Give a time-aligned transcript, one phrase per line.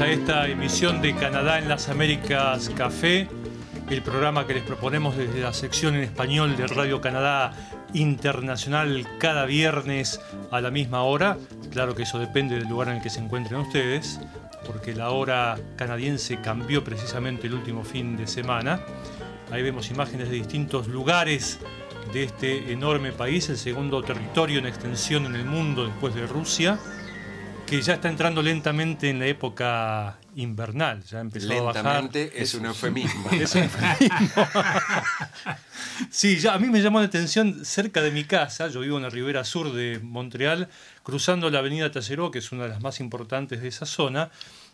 [0.00, 3.28] a esta emisión de Canadá en las Américas Café,
[3.88, 7.52] el programa que les proponemos desde la sección en español de Radio Canadá
[7.94, 10.20] Internacional cada viernes
[10.50, 11.38] a la misma hora.
[11.70, 14.20] Claro que eso depende del lugar en el que se encuentren ustedes,
[14.66, 18.80] porque la hora canadiense cambió precisamente el último fin de semana.
[19.50, 21.60] Ahí vemos imágenes de distintos lugares
[22.12, 26.78] de este enorme país, el segundo territorio en extensión en el mundo después de Rusia,
[27.66, 31.02] que ya está entrando lentamente en la época invernal.
[31.04, 31.84] Ya empezó a bajar.
[31.84, 33.28] Lentamente es un eufemismo.
[33.32, 34.46] Es un eufemismo.
[36.10, 39.02] sí, ya, a mí me llamó la atención cerca de mi casa, yo vivo en
[39.02, 40.68] la ribera sur de Montreal,
[41.02, 44.30] cruzando la avenida Tacheró, que es una de las más importantes de esa zona,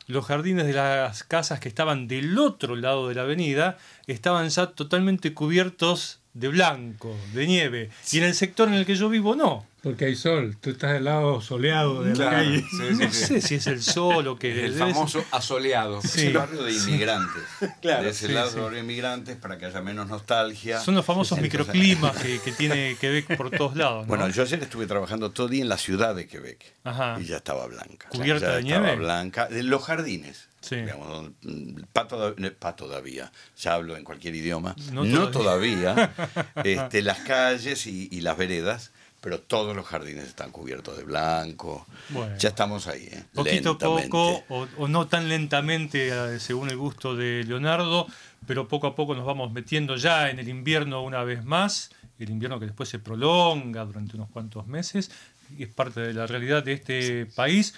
[0.06, 4.66] los jardines de las casas que estaban del otro lado de la avenida estaban ya
[4.66, 7.90] totalmente cubiertos de blanco, de nieve.
[8.10, 9.66] Y en el sector en el que yo vivo no.
[9.82, 12.60] Porque hay sol, tú estás del lado soleado de Claro, la calle.
[12.60, 13.24] sí, sí, No sí.
[13.26, 14.64] sé si es el sol o que...
[14.66, 16.00] El famoso asoleado.
[16.02, 16.08] Sí.
[16.08, 17.42] Es el barrio de inmigrantes.
[17.82, 20.78] Claro, de ese sí, lado barrio de inmigrantes para que haya menos nostalgia.
[20.78, 24.02] Son los famosos Sí, microclimas que, que tiene Quebec por todos lados.
[24.02, 24.06] ¿no?
[24.08, 27.18] Bueno, yo ayer estuve trabajando todo el día en la ciudad de Quebec Ajá.
[27.20, 28.08] y ya estaba blanca.
[28.08, 28.96] ¿Cubierta ya de estaba nieve?
[28.96, 29.48] blanca.
[29.48, 30.48] De los jardines.
[30.60, 30.76] Sí.
[30.76, 34.76] Digamos, mm, pa, toda- no, pa todavía, ya hablo en cualquier idioma.
[34.92, 36.12] No No, todavía.
[36.14, 36.52] todavía.
[36.84, 38.92] este, las calles y, y las veredas,
[39.22, 41.86] pero todos los jardines están cubiertos de blanco.
[42.10, 42.36] Bueno.
[42.36, 43.22] Ya estamos ahí, ¿eh?
[43.32, 48.08] Poquito a poco, o, o no tan lentamente eh, según el gusto de Leonardo,
[48.46, 52.30] pero poco a poco nos vamos metiendo ya en el invierno una vez más, el
[52.30, 55.12] invierno que después se prolonga durante unos cuantos meses,
[55.56, 57.74] y es parte de la realidad de este país.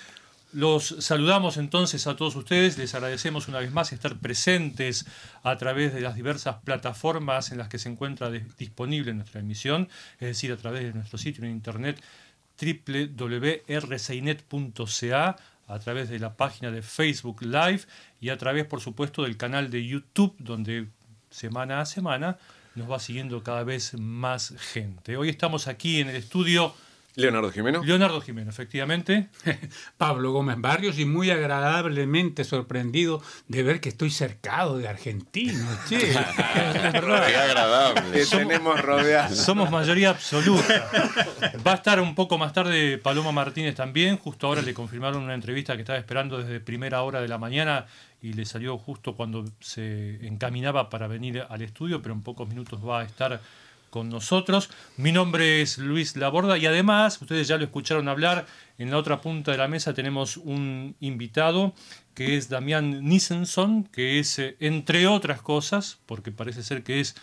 [0.54, 5.04] Los saludamos entonces a todos ustedes, les agradecemos una vez más estar presentes
[5.42, 9.88] a través de las diversas plataformas en las que se encuentra disponible nuestra emisión,
[10.20, 12.00] es decir, a través de nuestro sitio en internet
[12.56, 17.80] www.rcinet.ca, a través de la página de Facebook Live
[18.20, 20.86] y a través, por supuesto, del canal de YouTube, donde
[21.30, 22.38] semana a semana
[22.76, 25.16] nos va siguiendo cada vez más gente.
[25.16, 26.72] Hoy estamos aquí en el estudio
[27.16, 27.84] Leonardo Jimeno.
[27.84, 29.28] Leonardo Jimeno, efectivamente.
[29.96, 35.78] Pablo Gómez Barrios y muy agradablemente sorprendido de ver que estoy cercado de argentinos.
[35.88, 38.10] Che, Qué agradable.
[38.12, 39.38] Que tenemos rodeados.
[39.38, 40.90] Somos mayoría absoluta.
[41.66, 44.16] Va a estar un poco más tarde Paloma Martínez también.
[44.16, 47.86] Justo ahora le confirmaron una entrevista que estaba esperando desde primera hora de la mañana
[48.20, 52.80] y le salió justo cuando se encaminaba para venir al estudio, pero en pocos minutos
[52.82, 53.40] va a estar
[53.94, 54.70] con nosotros.
[54.96, 58.44] Mi nombre es Luis Laborda y además, ustedes ya lo escucharon hablar,
[58.76, 61.74] en la otra punta de la mesa tenemos un invitado
[62.12, 67.14] que es Damián Nissenson, que es, eh, entre otras cosas, porque parece ser que es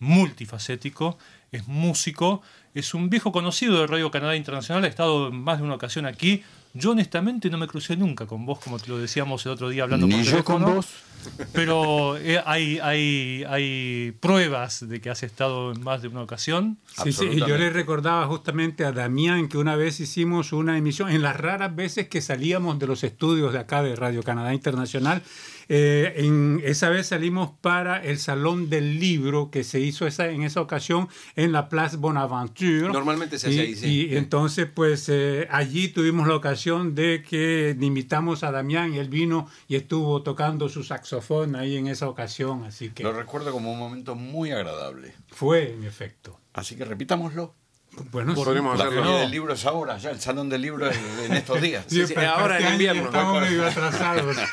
[0.00, 1.16] multifacético,
[1.52, 2.42] es músico,
[2.74, 6.06] es un viejo conocido de Radio Canadá Internacional, ha estado en más de una ocasión
[6.06, 6.42] aquí.
[6.76, 9.84] Yo honestamente no me crucé nunca con vos, como te lo decíamos el otro día
[9.84, 10.86] hablando Ni por yo con vos.
[11.52, 16.78] Pero eh, hay, hay, hay pruebas de que has estado en más de una ocasión.
[17.02, 21.10] Sí, sí, y yo le recordaba justamente a Damián que una vez hicimos una emisión,
[21.10, 25.22] en las raras veces que salíamos de los estudios de acá de Radio Canadá Internacional,
[25.68, 30.42] eh, en, esa vez salimos para el Salón del Libro que se hizo esa, en
[30.42, 32.88] esa ocasión en la Place Bonaventure.
[32.88, 34.06] Normalmente se hace y, ahí, sí.
[34.10, 39.08] y entonces, pues eh, allí tuvimos la ocasión de que invitamos a Damián y él
[39.08, 43.72] vino y estuvo tocando su saxofón ahí en esa ocasión, así que Lo recuerdo como
[43.72, 45.14] un momento muy agradable.
[45.28, 46.38] fue en efecto.
[46.52, 47.54] Así que repitámoslo.
[48.10, 49.04] Bueno, La hacerlo.
[49.04, 49.18] no.
[49.18, 51.84] del libro es ahora, ya el salón del libro es en estos días.
[51.88, 53.04] Sí, sí, pero ahora en este invierno.
[53.06, 54.36] Estamos medio atrasados.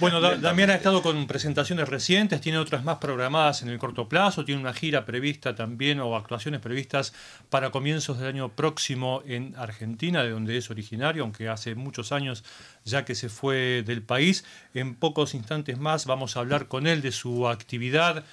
[0.00, 4.08] Bueno, Da- Damián ha estado con presentaciones recientes, tiene otras más programadas en el corto
[4.08, 7.12] plazo, tiene una gira prevista también o actuaciones previstas
[7.50, 12.44] para comienzos del año próximo en Argentina, de donde es originario, aunque hace muchos años
[12.84, 14.44] ya que se fue del país.
[14.72, 18.24] En pocos instantes más vamos a hablar con él de su actividad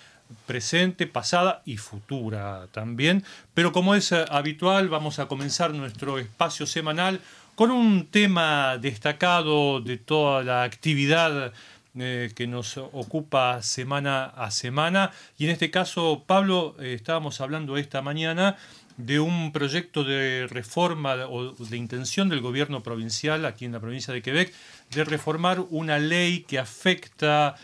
[0.45, 3.23] presente, pasada y futura también.
[3.53, 7.21] Pero como es eh, habitual, vamos a comenzar nuestro espacio semanal
[7.55, 11.53] con un tema destacado de toda la actividad
[11.99, 15.11] eh, que nos ocupa semana a semana.
[15.39, 18.57] Y en este caso, Pablo, eh, estábamos hablando esta mañana
[18.97, 24.13] de un proyecto de reforma o de intención del gobierno provincial aquí en la provincia
[24.13, 24.53] de Quebec
[24.91, 27.55] de reformar una ley que afecta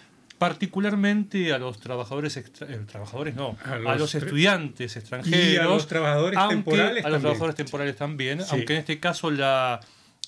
[0.49, 5.63] particularmente a los trabajadores extra- eh, trabajadores no a A los, estudiantes extranjeros Y a
[5.63, 7.21] los trabajadores aunque- temporales a los también.
[7.21, 8.47] trabajadores temporales también Sí.
[8.51, 9.79] aunque en este caso la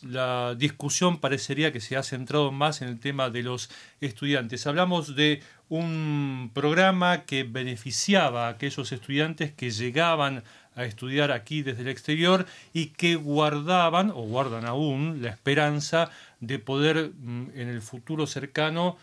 [0.02, 3.72] la discusión parecería que se ha centrado más en el tema de los
[4.02, 4.68] estudiantes.
[4.68, 10.44] Hablamos de un programa que beneficiaba a aquellos estudiantes que llegaban
[10.76, 16.60] a estudiar aquí desde el exterior y que guardaban o guardan aún la esperanza de
[16.60, 18.98] poder mm, en el futuro cercano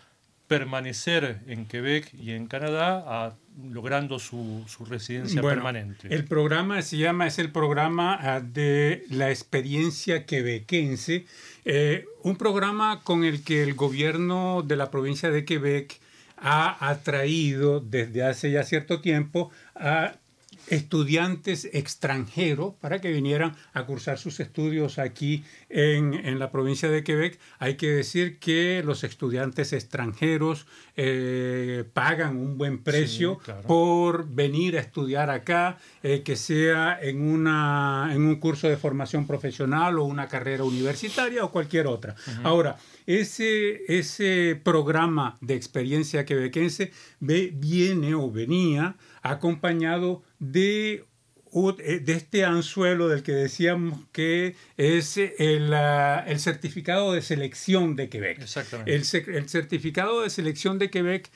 [0.52, 3.34] permanecer en Quebec y en Canadá
[3.70, 6.14] logrando su, residencia permanente.
[6.14, 11.24] El programa se llama, es el programa ah, de la experiencia quebequense,
[11.64, 15.98] eh, un programa con el que el gobierno de la provincia de Quebec
[16.36, 20.16] ha atraído desde hace ya cierto tiempo a
[20.68, 27.38] estudiantes extranjeros para que vinieran a cursar sus estudios aquí en, la provincia de Quebec.
[27.58, 30.66] Hay que decir que los estudiantes extranjeros
[30.96, 38.10] eh, pagan un buen precio por venir a estudiar acá, eh, que sea en, una,
[38.12, 42.14] en un curso de formación profesional o una carrera universitaria o cualquier otra.
[42.42, 42.76] Ahora,
[43.06, 51.04] ese, ese programa de experiencia quebequense viene o venía acompañado de,
[51.54, 58.08] eh, de este anzuelo del que decíamos que es el, el certificado de selección de
[58.08, 58.42] Quebec.
[58.42, 58.94] Exactamente.
[58.94, 59.02] El,
[59.34, 61.30] el certificado de selección de Quebec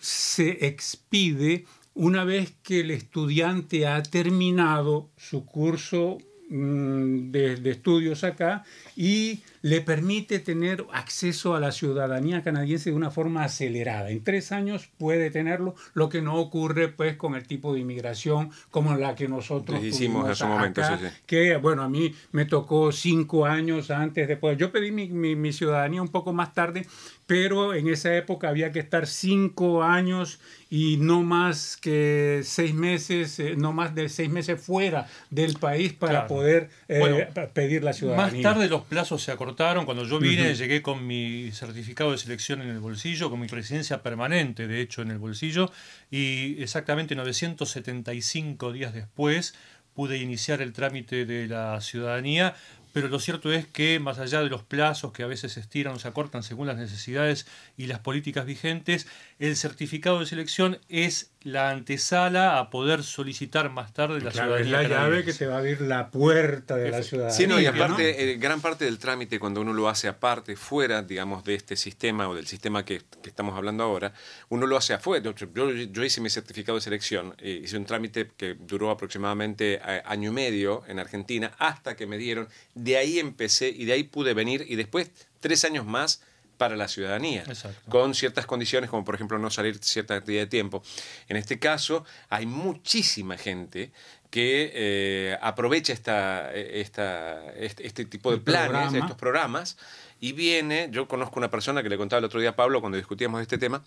[0.00, 1.64] se expide
[1.94, 6.18] una vez que el estudiante ha terminado su curso
[6.48, 8.64] mm, de, de, estudios acá
[8.96, 14.10] y le permite tener acceso a la ciudadanía canadiense de una forma acelerada.
[14.10, 18.50] En tres años puede tenerlo, lo que no ocurre pues con el tipo de inmigración
[18.70, 20.82] como la que nosotros hicimos en su momento.
[21.26, 24.56] Que bueno, a mí me tocó cinco años antes de poder.
[24.58, 26.86] Yo pedí mi, mi, ciudadanía un poco más tarde,
[27.26, 30.38] pero en esa época había que estar cinco años
[30.70, 35.92] y no más que seis meses, eh, no más de seis meses fuera del país
[35.94, 38.42] para poder eh, pedir la ciudadanía.
[38.42, 42.68] Más tarde los plazos se Cuando yo vine, llegué con mi certificado de selección en
[42.68, 45.72] el bolsillo, con mi residencia permanente, de hecho, en el bolsillo,
[46.10, 49.54] y exactamente 975 días después
[49.94, 52.54] pude iniciar el trámite de la ciudadanía
[52.98, 55.94] pero lo cierto es que más allá de los plazos que a veces se estiran
[55.94, 57.46] o se acortan según las necesidades
[57.76, 59.06] y las políticas vigentes,
[59.38, 64.82] el certificado de selección es la antesala a poder solicitar más tarde la claro, ciudadanía.
[64.82, 67.36] Es la llave que te va a abrir la puerta de la ciudadanía.
[67.36, 71.02] Sí, no, y aparte, eh, gran parte del trámite, cuando uno lo hace aparte, fuera,
[71.02, 74.12] digamos, de este sistema o del sistema que, estamos hablando ahora,
[74.48, 75.32] uno lo hace afuera.
[75.32, 80.02] Yo, yo hice mi certificado de selección, eh, hice un trámite que duró aproximadamente eh,
[80.04, 82.48] año y medio en Argentina, hasta que me dieron,
[82.88, 86.22] de ahí empecé y de ahí pude venir y después, tres años más,
[86.58, 87.44] para la ciudadanía,
[87.88, 90.82] con ciertas condiciones, como por ejemplo no salir cierta cantidad de tiempo.
[91.28, 93.92] En este caso, hay muchísima gente
[94.30, 99.78] que eh, aprovecha esta, esta, este, este tipo de planes, estos programas,
[100.20, 102.98] y viene, yo conozco una persona que le contaba el otro día a Pablo cuando
[102.98, 103.82] discutíamos este tema,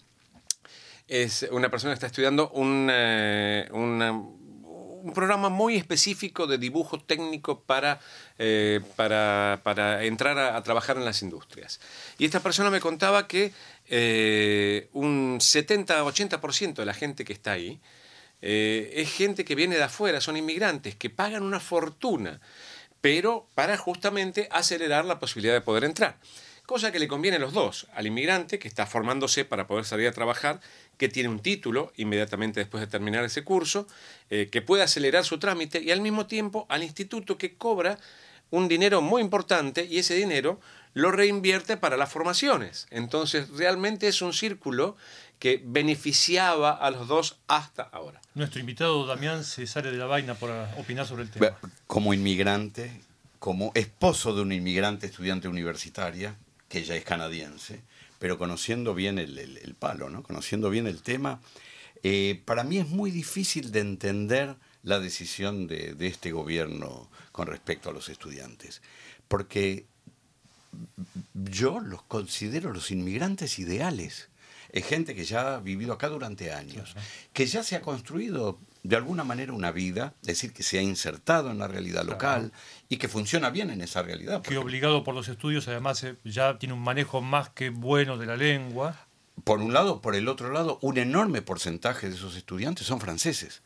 [1.08, 3.68] es una persona que está estudiando un, eh,
[5.04, 8.00] un programa muy específico de dibujo técnico para,
[8.38, 11.80] eh, para, para, entrar a, trabajar en las industrias.
[12.18, 13.52] Y esta persona me contaba que
[13.88, 17.80] eh, un 70-80% de la gente que está ahí
[18.42, 22.40] eh, es gente que viene de afuera, son inmigrantes, que pagan una fortuna,
[23.02, 26.18] pero para justamente acelerar la posibilidad de poder entrar
[26.72, 30.08] cosa que le conviene a los dos, al inmigrante que está formándose para poder salir
[30.08, 30.62] a trabajar
[30.96, 33.88] que tiene un título inmediatamente después de terminar ese curso,
[34.30, 37.98] eh, que puede acelerar su trámite y al mismo tiempo al instituto que cobra
[38.52, 40.62] un dinero muy importante y ese dinero
[40.94, 42.88] lo reinvierte para las formaciones.
[42.90, 44.96] Entonces realmente es un círculo
[45.40, 48.22] que beneficiaba a los dos hasta ahora.
[48.34, 51.58] Nuestro invitado Damián se sale de la vaina por opinar sobre el tema.
[51.86, 53.02] Como inmigrante,
[53.40, 56.38] como esposo de una inmigrante estudiante universitaria,
[56.72, 57.82] que ella es canadiense,
[58.18, 60.24] pero conociendo bien el, palo, ¿no?
[60.24, 61.42] conociendo bien el tema,
[62.02, 67.90] eh, para mí es muy difícil de entender la decisión de, este gobierno con respecto
[67.90, 68.82] a los estudiantes,
[69.28, 69.86] porque
[71.34, 74.30] yo los considero los inmigrantes ideales.
[74.72, 76.96] Es gente que ya ha vivido acá durante años,
[77.34, 80.82] que ya se ha construido de alguna manera una vida, es decir, que se ha
[80.82, 82.54] insertado en la realidad local
[82.92, 84.42] y que funciona bien en esa realidad.
[84.42, 88.26] Que obligado por los estudios, además, eh, ya tiene un manejo más que bueno de
[88.26, 89.08] la lengua.
[89.46, 93.62] Por un lado, por el otro lado, un enorme porcentaje de esos estudiantes son franceses,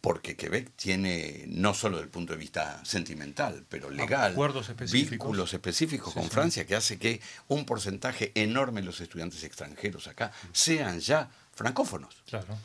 [0.00, 4.36] porque Quebec tiene, no solo desde el punto de vista sentimental, pero legal,
[4.92, 10.30] vínculos específicos con Francia, que hace que un porcentaje enorme de los estudiantes extranjeros acá
[10.52, 12.22] sean ya francófonos.
[12.26, 12.56] Claro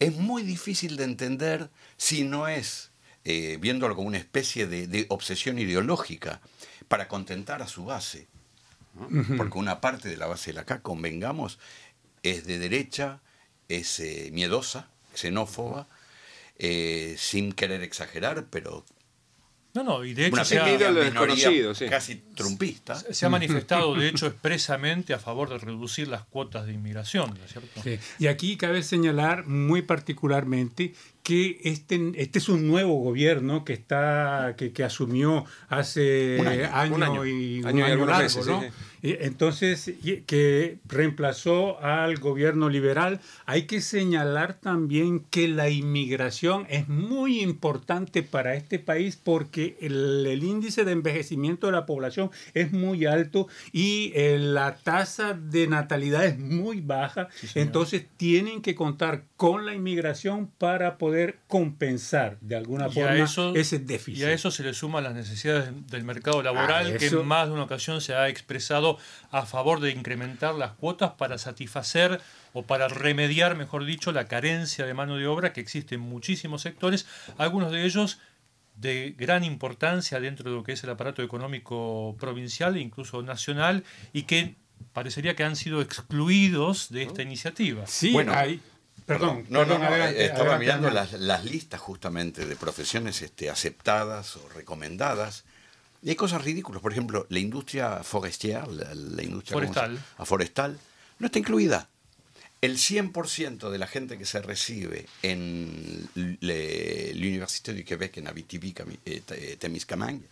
[0.00, 2.89] es muy difícil de entender si no es,
[3.24, 6.40] eh, viéndolo como una especie de, obsesión ideológica,
[6.88, 8.26] para contentar a su base.
[9.36, 11.58] Porque una parte de la base de la CAC, convengamos,
[12.22, 13.20] es de derecha,
[13.68, 15.86] es eh, miedosa, xenófoba,
[16.58, 18.84] eh, sin querer exagerar, pero
[19.72, 22.96] no, no, y de hecho se ha, casi trumpista.
[22.96, 27.44] Se ha manifestado, de hecho, expresamente a favor de reducir las cuotas de inmigración, ¿no
[27.44, 27.80] es cierto?
[27.82, 27.98] Sí.
[28.18, 34.54] Y aquí cabe señalar muy particularmente que este, este es un nuevo gobierno que está
[34.56, 38.62] que, que asumió hace un año, y un año, largo, ¿no?
[39.02, 39.92] Entonces,
[40.26, 43.20] que reemplazó al gobierno liberal.
[43.46, 50.26] Hay que señalar también que la inmigración es muy importante para este país porque el,
[50.42, 56.26] índice de envejecimiento de la población es muy alto y eh, la tasa de natalidad
[56.26, 57.28] es muy baja.
[57.54, 61.09] Entonces, tienen que contar con la inmigración para poder
[61.46, 64.18] compensar de alguna forma ese déficit.
[64.18, 67.54] Y a eso se le suman las necesidades del mercado laboral, que en más de
[67.54, 68.98] una ocasión se ha expresado
[69.30, 72.20] a favor de incrementar las cuotas para satisfacer
[72.52, 76.62] o para remediar, mejor dicho, la carencia de mano de obra que existe en muchísimos
[76.62, 77.06] sectores,
[77.38, 78.18] algunos de ellos
[78.76, 83.84] de gran importancia dentro de lo que es el aparato económico provincial e incluso nacional
[84.12, 84.56] y que
[84.92, 87.86] parecería que han sido excluidos de esta iniciativa.
[87.86, 88.60] Sí, bueno, hay,
[89.10, 89.74] Perdón, no, no,
[90.06, 95.42] estaba mirando las, las, listas justamente de profesiones este, aceptadas o recomendadas.
[96.00, 96.80] Y hay cosas ridículas.
[96.80, 99.98] Por ejemplo, la industria forestier, la, industria forestal.
[100.24, 100.78] forestal,
[101.18, 101.88] no está incluida.
[102.60, 106.54] El 100% de la gente que se recibe en la
[107.26, 110.28] Universidad de Quebec, en Abitibi-Temiscamingue, eh,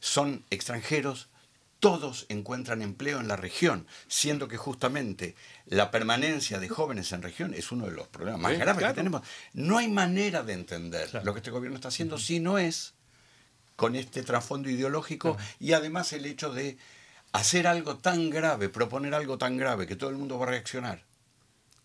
[0.00, 1.28] son extranjeros
[1.86, 7.54] todos encuentran empleo en la región, siendo que justamente la permanencia de jóvenes en región
[7.54, 9.22] es uno de los problemas más graves que tenemos.
[9.52, 12.94] No hay manera de entender lo que este gobierno está haciendo si no es
[13.76, 16.76] con este trasfondo ideológico y además el hecho de
[17.30, 21.04] hacer algo tan grave, proponer algo tan grave que todo el mundo va a reaccionar,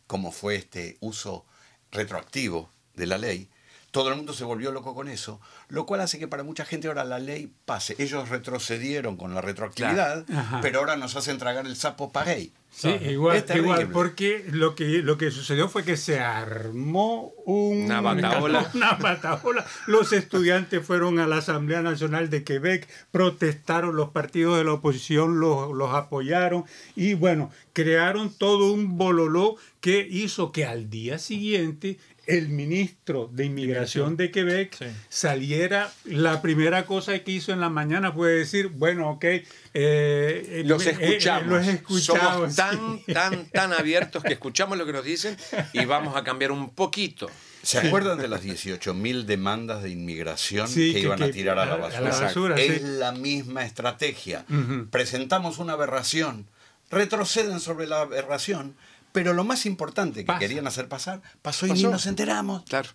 [0.07, 1.45] como fue este uso
[1.91, 3.49] retroactivo de la ley,
[3.91, 6.87] todo el mundo se volvió loco con eso, lo cual hace que para mucha gente
[6.87, 7.95] ahora la ley pase.
[7.99, 10.25] Ellos retrocedieron con la retroactividad,
[10.61, 12.53] pero ahora nos hacen tragar el sapo paguey.
[12.73, 18.71] Sí, igual, igual, porque lo que, lo que sucedió fue que se armó una bataola.
[18.73, 19.65] Una bataola.
[19.87, 25.41] Los estudiantes fueron a la Asamblea Nacional de Quebec, protestaron, los partidos de la oposición
[25.41, 26.63] los, los apoyaron
[26.95, 33.45] y bueno, crearon todo un bololó que hizo que al día siguiente el ministro de
[33.45, 34.77] Inmigración de Quebec
[35.09, 39.25] saliera, la primera cosa que hizo en la mañana fue decir, bueno, ok,
[39.73, 41.65] eh, los eh, eh, escuchamos.
[42.03, 45.35] Somos tan, tan, tan abiertos que escuchamos lo que nos dicen
[45.73, 47.29] y vamos a cambiar un poquito.
[47.63, 52.55] ¿Se acuerdan de las 18.000 demandas de inmigración que, iban a tirar a la basura?
[52.59, 54.45] es la misma estrategia.
[54.89, 56.47] Presentamos una aberración,
[56.89, 58.75] retroceden sobre la aberración
[59.11, 62.63] pero lo más importante que querían hacer pasar, pasó, y ni nos enteramos.
[62.63, 62.89] Claro.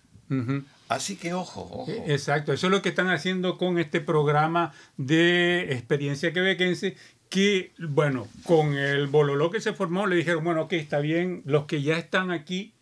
[0.89, 1.91] Así que ojo, ojo.
[1.91, 6.95] E, exacto, eso es lo que están haciendo con este programa de experiencia quebequense
[7.29, 11.65] que, bueno, con el bololó que se formó, le dijeron, bueno, ok, está bien, los
[11.65, 12.73] que ya están aquí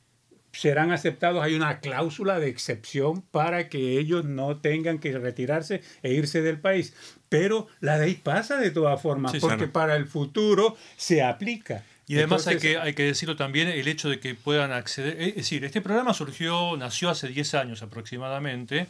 [0.51, 1.43] serán aceptados.
[1.43, 6.59] Hay una cláusula de excepción para que ellos no tengan que retirarse e irse del
[6.59, 6.93] país.
[7.29, 11.83] Pero la ley pasa de todas formas, porque para el futuro se aplica.
[12.07, 15.35] Y además hay, que, hay que decirlo también, el hecho de que puedan acceder, es
[15.35, 18.87] decir, este programa surgió, nació hace 10 años aproximadamente,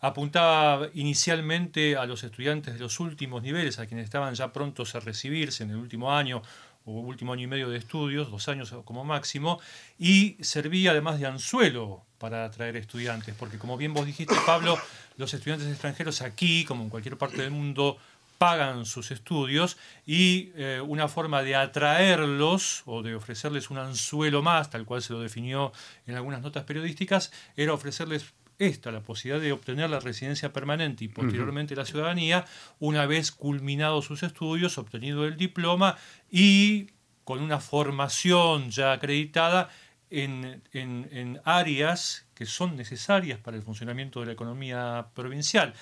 [0.00, 5.00] apuntaba inicialmente a los estudiantes de los últimos niveles, a quienes estaban ya prontos a
[5.00, 6.42] recibirse en el último año
[6.84, 9.60] o último año y medio de estudios, dos años como máximo,
[9.98, 14.78] y servía además de anzuelo para atraer estudiantes, porque como bien vos dijiste, Pablo,
[15.16, 17.98] los estudiantes extranjeros aquí, como en cualquier parte del mundo,
[18.42, 24.68] pagan sus estudios y eh, una forma de atraerlos o de ofrecerles un anzuelo más,
[24.68, 25.70] tal cual se lo definió
[26.08, 31.08] en algunas notas periodísticas, era ofrecerles esta, la posibilidad de obtener la residencia permanente y
[31.08, 32.44] posteriormente la ciudadanía,
[32.80, 35.96] una vez culminados sus estudios, obtenido el diploma
[36.28, 36.88] y
[37.22, 39.70] con una formación ya acreditada
[40.10, 45.74] en, en áreas que son necesarias para el funcionamiento de la economía provincial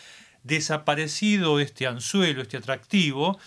[0.43, 3.39] desaparecido este anzuelo, este atractivo,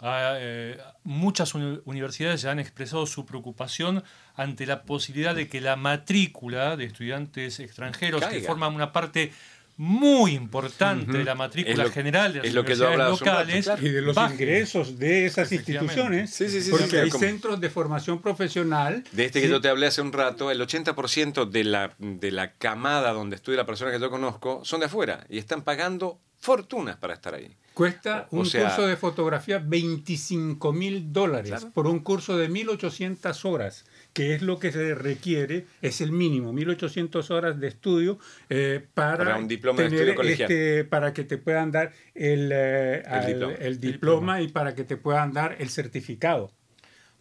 [0.00, 4.04] ah, eh, muchas universidades ya han expresado su preocupación
[4.34, 9.32] ante la posibilidad de que la matrícula de estudiantes extranjeros, que forman una parte
[9.76, 15.26] muy importante de la matrícula general de las universidades locales y de los ingresos de
[15.26, 16.38] esas instituciones,
[16.70, 19.04] porque hay centros de formación profesional.
[19.12, 22.52] De este que yo te hablé hace un rato, el 80% de la, de la
[22.52, 26.96] camada donde estudia la persona que yo conozco son de afuera y están pagando fortunas
[26.96, 27.48] para estar ahí.
[27.74, 31.70] Cuesta O un sea- curso de fotografía 25 mil dólares Claro.
[31.72, 36.52] por un curso de 1800 horas, que es lo que se requiere, es el mínimo,
[36.52, 38.18] 1800 horas de estudio
[38.50, 40.50] eh, para, Para un diploma de tener estudio colegial.
[40.52, 43.54] este- para que te puedan dar el, eh, al- diploma.
[43.58, 46.52] el diploma y para que te puedan dar el certificado.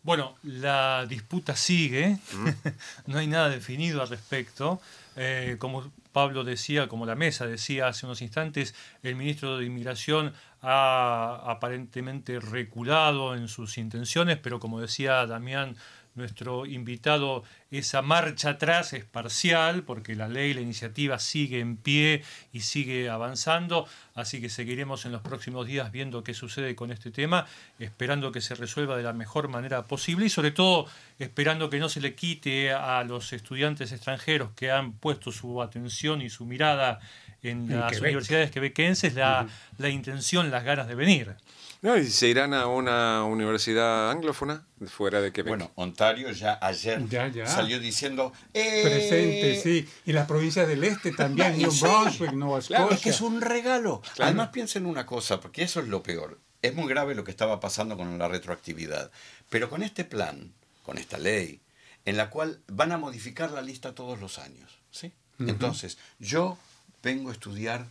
[0.04, 2.18] Bueno, la disputa sigue,
[3.08, 4.82] no hay nada definido al respecto.
[5.16, 10.34] Eh, como Pablo decía, como la mesa decía hace unos instantes, el ministro de Inmigración
[10.64, 15.76] ha aparentemente reculado en sus intenciones, pero como decía Damián,
[16.16, 22.24] nuestro invitado, esa marcha atrás es parcial, porque la ley, la iniciativa sigue en pie
[22.52, 27.12] y sigue avanzando, así que seguiremos en los próximos días viendo qué sucede con este
[27.12, 27.46] tema,
[27.80, 30.86] esperando que se resuelva de la mejor manera posible y sobre todo
[31.18, 36.22] esperando que no se le quite a los estudiantes extranjeros que han puesto su atención
[36.22, 37.00] y su mirada
[37.44, 38.04] en En las Quebec.
[38.04, 41.36] universidades quebequenses la, la intención, las ganas de venir.
[41.82, 45.50] No, y se irán a una universidad anglófona fuera de Quebec.
[45.50, 47.48] Bueno, Ontario ya ayer Ya, ya.
[47.48, 48.32] salió diciendo...
[48.54, 49.90] eh, Presente, sí.
[50.06, 51.82] Y las provincias del este también, No, New sí.
[51.82, 52.96] Brunswick, Nueva Claro, Escocia.
[52.98, 54.02] es que es un regalo.
[54.14, 54.26] Claro.
[54.26, 56.40] Además piensen una cosa, porque eso es lo peor.
[56.62, 59.10] Es muy grave lo que estaba pasando con la retroactividad.
[59.50, 61.62] Pero con este plan, con esta ley,
[62.06, 64.78] en la cual van a modificar la lista todos los años.
[64.92, 65.12] ¿sí?
[65.40, 66.60] Entonces, yo
[67.02, 67.88] vengo a estudiar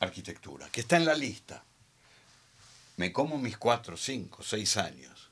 [0.00, 1.64] arquitectura, que está en la lista.
[2.96, 5.30] Me como mis cuatro, cinco, seis años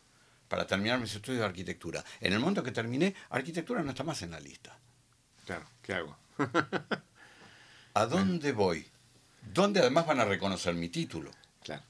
[0.48, 2.04] para terminar mis estudios de arquitectura.
[2.20, 4.78] En el momento que terminé, arquitectura no está más en la lista.
[5.46, 6.16] Claro, ¿qué hago?
[7.94, 8.86] ¿A dónde voy?
[9.52, 11.30] ¿Dónde además van a reconocer mi título?
[11.62, 11.82] Claro.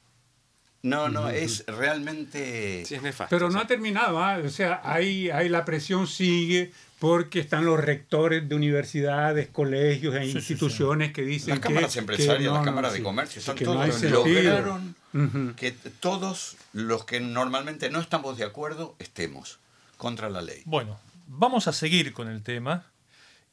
[0.83, 2.85] No, no, es realmente...
[2.85, 3.35] Sí, es nefasto.
[3.35, 4.39] Pero no ha terminado, ¿ah?
[4.45, 10.25] o sea, ahí, ahí la presión sigue porque están los rectores de universidades, colegios e
[10.25, 11.69] sí, instituciones que dicen Las que...
[11.69, 14.81] cámaras que empresarias, no, las no, cámaras de sí, comercio, están que todos hay sentido.
[15.15, 15.55] Ujú.
[15.57, 19.59] que todos los que normalmente no estamos de acuerdo estemos
[19.97, 20.63] contra la ley.
[20.67, 22.85] Bueno, vamos a seguir con el tema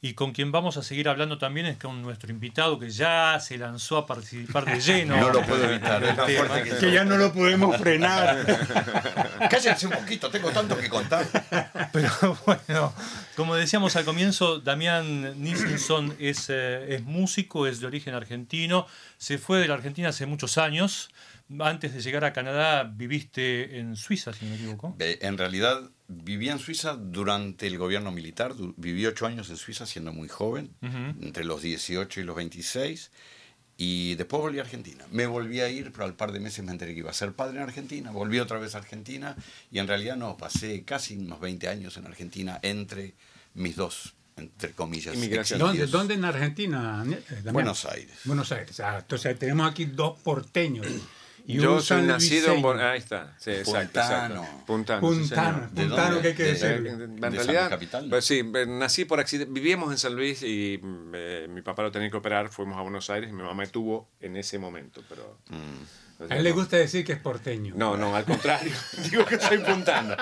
[0.03, 3.59] y con quien vamos a seguir hablando también es con nuestro invitado que ya se
[3.59, 5.15] lanzó a participar de lleno.
[5.21, 6.47] No lo puedo evitar, es tema.
[6.47, 8.43] fuerte que Que ya no lo podemos frenar.
[9.51, 11.27] Cállense un poquito, tengo tanto que contar.
[11.93, 12.09] Pero
[12.47, 12.93] bueno,
[13.35, 18.87] como decíamos al comienzo, Damián Nielsen es, eh, es músico, es de origen argentino,
[19.19, 21.11] se fue de la Argentina hace muchos años.
[21.59, 24.95] Antes de llegar a Canadá viviste en Suiza, si no me equivoco.
[24.99, 29.85] Eh, En realidad viví en Suiza durante el gobierno militar, viví ocho años en Suiza
[29.85, 33.11] siendo muy joven, entre los 18 y los 26,
[33.77, 35.05] y después volví a Argentina.
[35.11, 37.33] Me volví a ir, pero al par de meses me enteré que iba a ser
[37.33, 39.35] padre en Argentina, volví otra vez a Argentina,
[39.71, 43.15] y en realidad no, pasé casi unos 20 años en Argentina entre
[43.55, 45.15] mis dos, entre comillas.
[45.89, 47.03] ¿Dónde, en Argentina?
[47.07, 47.53] eh, Damián?
[47.53, 48.19] Buenos Aires.
[48.25, 48.79] Buenos Aires.
[48.81, 50.85] Ah, entonces tenemos aquí dos porteños.
[51.57, 52.79] Y Yo soy nacido en...
[52.79, 54.35] Ahí está, sí, exacto, Puntano.
[54.43, 54.65] exacto.
[54.65, 55.01] Puntano.
[55.01, 55.69] Puntano, señor.
[55.71, 56.89] ¿De Puntano, que hay que De- decirlo.
[56.89, 58.07] En ¿De San realidad, Capital?
[58.09, 59.51] pues sí, eh, nací por accidente.
[59.53, 62.49] Vivíamos en San Luis y mm, eh, mi papá lo tenía que operar.
[62.49, 65.03] Fuimos a Buenos Aires y mi mamá me tuvo en ese momento.
[65.09, 66.25] Pero, Mm.
[66.29, 66.55] A él le no.
[66.57, 67.73] gusta decir que es porteño.
[67.75, 68.71] No, no, al contrario.
[69.09, 70.15] Digo que soy puntano.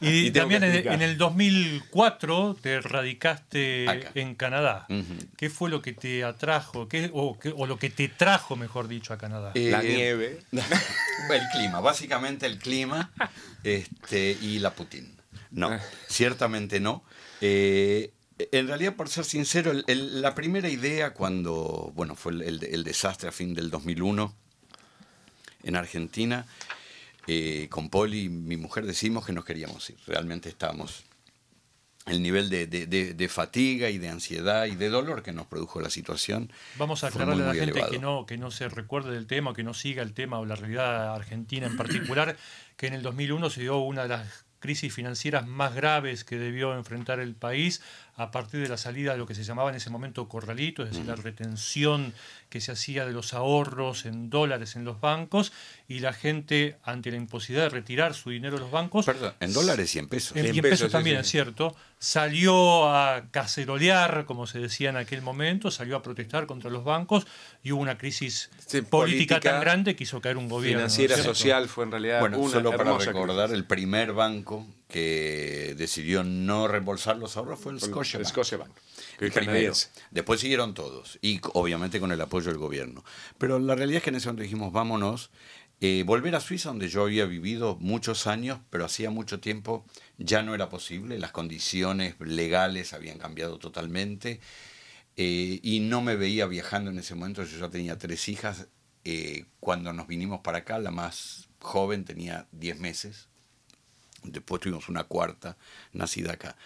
[0.00, 4.10] Y, también en, el 2004 te radicaste Acá.
[4.14, 4.86] en Canadá.
[5.36, 6.88] ¿Qué fue lo que te atrajo?
[6.88, 9.52] ¿Qué, o, qué- o lo que te trajo, mejor dicho, a Canadá?
[9.54, 10.38] La Eh, nieve.
[10.52, 13.10] el clima, básicamente el clima
[13.62, 15.14] este, y la Putin.
[15.50, 15.80] No, Ah.
[16.08, 17.04] ciertamente no.
[17.42, 18.10] Eh,
[18.52, 22.64] en realidad, por ser sincero, el- el- la primera idea cuando, bueno, fue el, el-
[22.64, 24.34] el desastre a fin del 2001
[25.62, 26.46] en Argentina,
[27.32, 29.96] eh, con Poli, mi mujer, decimos que nos queríamos ir.
[30.06, 31.04] Realmente estábamos
[32.06, 35.46] el nivel de, de- de- de fatiga y de ansiedad y de dolor que nos
[35.46, 36.50] produjo la situación.
[36.76, 37.92] Vamos a aclararle a muy, la muy gente elevado.
[37.92, 40.56] que no, que no se recuerde del tema, que no siga el tema o la
[40.56, 42.36] realidad argentina en particular,
[42.76, 46.74] que en el 2001 se dio una de las crisis financieras más graves que debió
[46.76, 47.80] enfrentar el país
[48.22, 50.90] a partir de la salida de lo que se llamaba en ese momento corralito, es
[50.90, 52.12] decir, la retención
[52.50, 55.52] que se hacía de los ahorros en dólares en los bancos
[55.88, 59.52] y la gente ante la imposibilidad de retirar su dinero de los bancos Perdón, en
[59.54, 60.36] dólares y en pesos.
[60.36, 61.20] en, y en pesos, también, sí.
[61.22, 61.74] es cierto.
[61.98, 67.26] Salió a cacerolear, como se decía en aquel momento, salió a protestar contra los bancos
[67.62, 70.80] y hubo una crisis Sí, política, política, tan grande que hizo caer un gobierno.
[70.80, 73.56] ¿no es Financiera, social, fue en realidad Bueno, una solo para recordar, crisis.
[73.56, 78.28] el primer banco que decidió no reembolsar los ahorros fue el Scotiabank.
[78.28, 78.70] Scotiabank,
[79.20, 79.72] El primero.
[80.10, 83.04] Después siguieron todos, y obviamente con el apoyo del gobierno.
[83.38, 85.30] Pero la realidad es que en ese momento dijimos, vámonos,
[85.80, 89.86] eh, volver a Suiza, donde yo había vivido muchos años, pero hacía mucho tiempo
[90.18, 94.40] ya no era posible, las condiciones legales habían cambiado totalmente,
[95.16, 98.68] eh, y no me veía viajando en ese momento, yo ya tenía tres hijas,
[99.04, 103.29] eh, cuando nos vinimos para acá, la más joven tenía 10 meses,
[104.22, 105.56] después tuvimos una cuarta
[105.92, 106.56] nacida acá.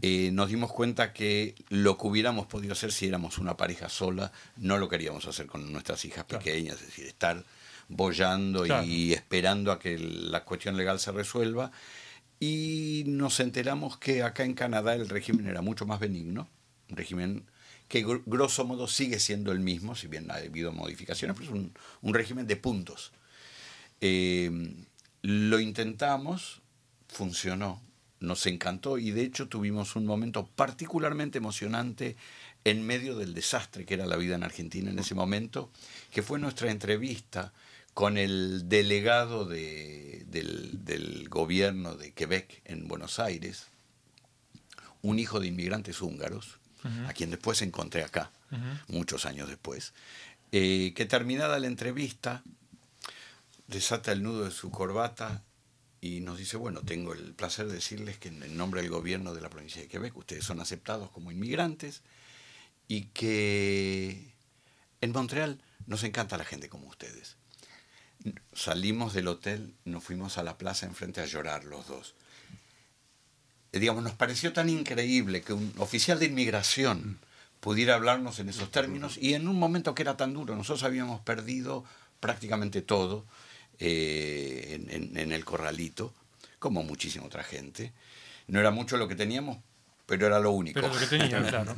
[0.00, 4.32] Eh, nos dimos cuenta que lo que hubiéramos podido hacer si éramos una pareja sola,
[4.56, 7.44] no lo queríamos hacer con nuestras hijas pequeñas, es decir, estar
[7.88, 11.72] bollando y esperando a que la cuestión legal se resuelva.
[12.38, 16.48] Y nos enteramos que acá en Canadá el régimen era mucho más benigno,
[16.88, 17.44] un régimen
[17.88, 21.70] que grosso modo sigue siendo el mismo, si bien ha habido modificaciones, pero es
[22.02, 23.12] un, régimen de puntos.
[24.00, 24.72] Eh,
[25.22, 26.60] lo intentamos,
[27.08, 27.82] funcionó,
[28.20, 32.16] nos encantó y de hecho tuvimos un momento particularmente emocionante
[32.64, 35.70] en medio del desastre que era la vida en Argentina en ese momento,
[36.12, 37.52] que fue nuestra entrevista
[37.94, 40.24] con el delegado del,
[41.28, 43.66] gobierno de Quebec en Buenos Aires,
[45.02, 46.58] un hijo de inmigrantes húngaros,
[47.06, 48.30] a quien después encontré acá,
[48.86, 49.92] muchos años después,
[50.52, 52.42] eh, que terminada la entrevista,
[53.66, 55.42] desata el nudo de su corbata
[56.00, 59.40] y nos dice, bueno, tengo el placer de decirles que en nombre del gobierno de
[59.40, 62.02] la provincia de Quebec ustedes son aceptados como inmigrantes
[62.86, 64.32] y que
[65.00, 67.36] en Montreal nos encanta la gente como ustedes.
[68.52, 72.14] Salimos del hotel, nos fuimos a la plaza enfrente a llorar los dos.
[73.72, 77.18] Eh, digamos, nos pareció tan increíble que un oficial de inmigración
[77.60, 81.20] pudiera hablarnos en esos términos y en un momento que era tan duro, nosotros habíamos
[81.20, 81.84] perdido
[82.20, 83.24] prácticamente todo
[83.80, 86.12] eh, en, el corralito,
[86.58, 87.92] como muchísima otra gente.
[88.46, 89.58] No era mucho lo que teníamos,
[90.06, 90.80] pero era lo único.
[90.80, 91.74] Pero lo que teníamos, claro.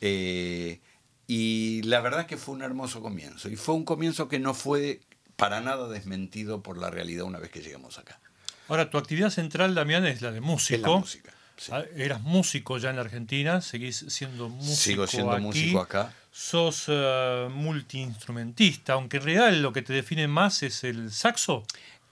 [0.00, 0.80] Eh,
[1.26, 3.48] y la verdad es que fue un hermoso comienzo.
[3.48, 5.00] Y fue un comienzo que no fue
[5.36, 8.20] para nada desmentido por la realidad una vez que llegamos acá.
[8.68, 10.94] Ahora, tu actividad central, Damián, es la de músico.
[10.94, 11.32] la música.
[11.70, 14.76] Ah, eras músico ya en la Argentina, seguís siendo músico.
[14.76, 16.14] Sigo siendo músico acá.
[16.30, 21.64] Sos uh, multiinstrumentista, aunque en realidad lo que te define más es el saxo.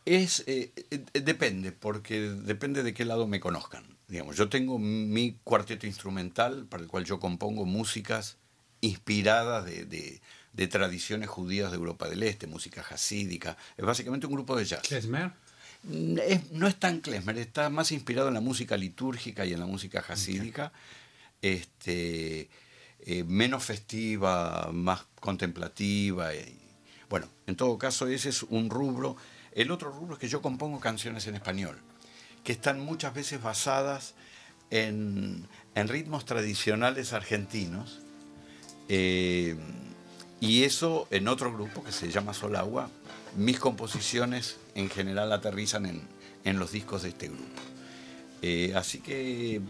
[0.05, 3.85] Es, eh, eh, depende, porque depende de qué lado me conozcan.
[4.09, 8.37] Digamos, yo tengo mi cuarteto instrumental para el cual yo compongo músicas
[8.81, 10.21] inspiradas de, de,
[10.53, 13.57] de tradiciones judías de Europa del Este, música hasídica.
[13.77, 14.83] Es básicamente un grupo de jazz.
[14.83, 15.33] ¿Klezmer?
[15.87, 20.05] No es tan klezmer, está más inspirado en la música litúrgica y en la música
[20.07, 20.73] hasídica,
[21.43, 22.49] este,
[23.01, 26.31] eh, menos festiva, más contemplativa.
[27.09, 29.17] bueno, en todo caso ese es un rubro.
[29.53, 31.79] El otro rubro es que yo compongo canciones en español,
[32.43, 34.15] que están muchas veces basadas
[34.71, 38.01] en, ritmos tradicionales argentinos.
[38.89, 39.57] Eh,
[40.41, 42.91] y eso en otro grupo que se llama Solagua,
[43.37, 45.87] mis composiciones en general aterrizan
[46.45, 47.61] en, los discos de este grupo.
[48.43, 49.61] Eh, así que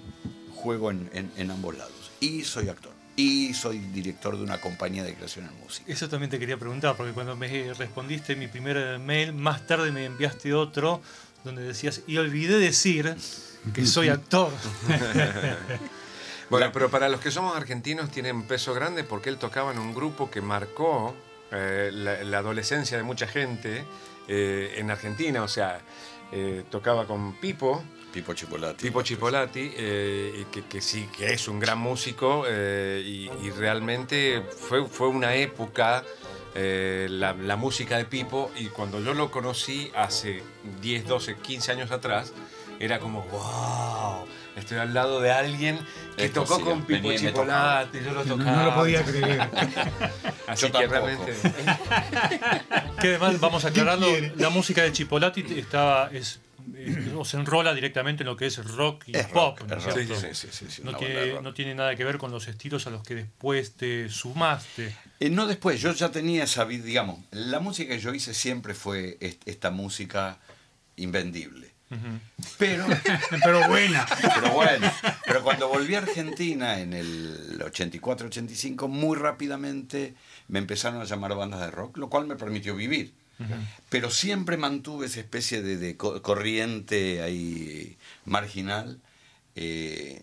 [0.55, 2.11] juego en, ambos lados.
[2.21, 2.93] Y soy actor.
[3.17, 5.91] Y soy director de una compañía de creación en música.
[5.91, 10.05] Eso también te quería preguntar, porque cuando me respondiste mi primer mail, más tarde me
[10.05, 11.01] enviaste otro
[11.45, 13.17] donde decías, y olvidé decir
[13.73, 14.51] que soy actor.
[16.51, 19.95] bueno, pero para los que somos argentinos tienen peso grande porque él tocaba en un
[19.95, 21.15] grupo que marcó
[21.53, 23.85] eh, la, adolescencia de mucha gente
[24.29, 25.81] eh, en Argentina, o sea,
[26.33, 27.83] eh, tocaba con Pipo.
[28.13, 28.83] Pipo Chipolati.
[28.83, 36.03] Pipo Chipolati, que, sí, que es un gran músico y, realmente fue, fue una época,
[36.55, 40.43] la, la, música de Pipo, y cuando yo lo conocí hace
[40.81, 42.33] 10, 12, 15 años atrás,
[42.81, 45.79] era como, wow Estoy al lado de alguien
[46.17, 48.53] que tocó con Pipo Chipolate, yo lo tocaba.
[48.53, 49.41] No, lo podía creer.
[50.47, 51.35] Así que realmente.
[53.01, 56.09] que además, vamos aclarando, la música de Chipolati estaba.
[56.11, 56.41] Es,
[57.15, 59.61] o se enrola directamente en lo que es rock y pop.
[60.83, 64.97] ¿no, tiene, nada que ver con los estilos a los que después te sumaste.
[65.21, 68.75] Eh, no después, yo ya tenía esa vida, digamos, la música que yo hice siempre
[68.75, 70.39] fue esta música
[70.97, 71.76] invendible.
[72.59, 72.87] Pero,
[73.45, 74.07] pero buena.
[74.35, 74.93] Pero bueno.
[75.25, 80.15] Pero cuando volví a Argentina en el 84-85, muy rápidamente
[80.49, 83.15] me empezaron a llamar bandas de rock, lo cual me permitió vivir.
[83.91, 89.01] Pero siempre mantuve esa especie de, corriente ahí marginal.
[89.55, 90.23] Eh,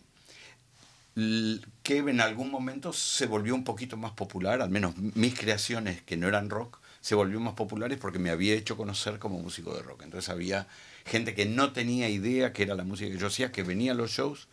[1.84, 6.18] que en algún momento se volvió un poquito más popular, al menos mis creaciones que
[6.18, 9.84] no eran rock, se volvió más populares porque me había hecho conocer como músico de
[9.84, 10.04] rock.
[10.04, 10.68] Entonces había
[11.06, 13.96] gente que no tenía idea que era la música que yo hacía, que venía a
[13.96, 14.48] los shows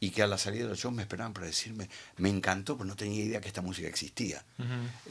[0.00, 2.86] y que a la salida de los shows me esperaban para decirme, me encantó, pero
[2.86, 4.42] no tenía idea que esta música existía.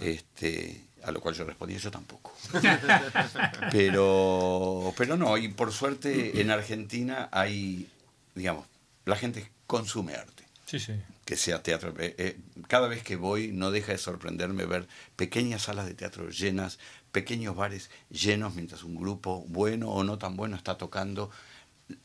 [0.01, 2.35] este, a lo cual yo respondía, yo tampoco.
[3.71, 7.87] pero, pero no, y por suerte en Argentina hay,
[8.33, 8.65] digamos,
[9.05, 10.43] la gente consume arte.
[10.65, 10.93] Sí, sí.
[11.25, 11.95] que sea teatro.
[11.97, 16.29] Eh, eh, cada vez que voy no deja de sorprenderme ver pequeñas salas de teatro
[16.29, 16.77] llenas,
[17.11, 21.31] pequeños bares llenos mientras un grupo bueno o no tan bueno está tocando.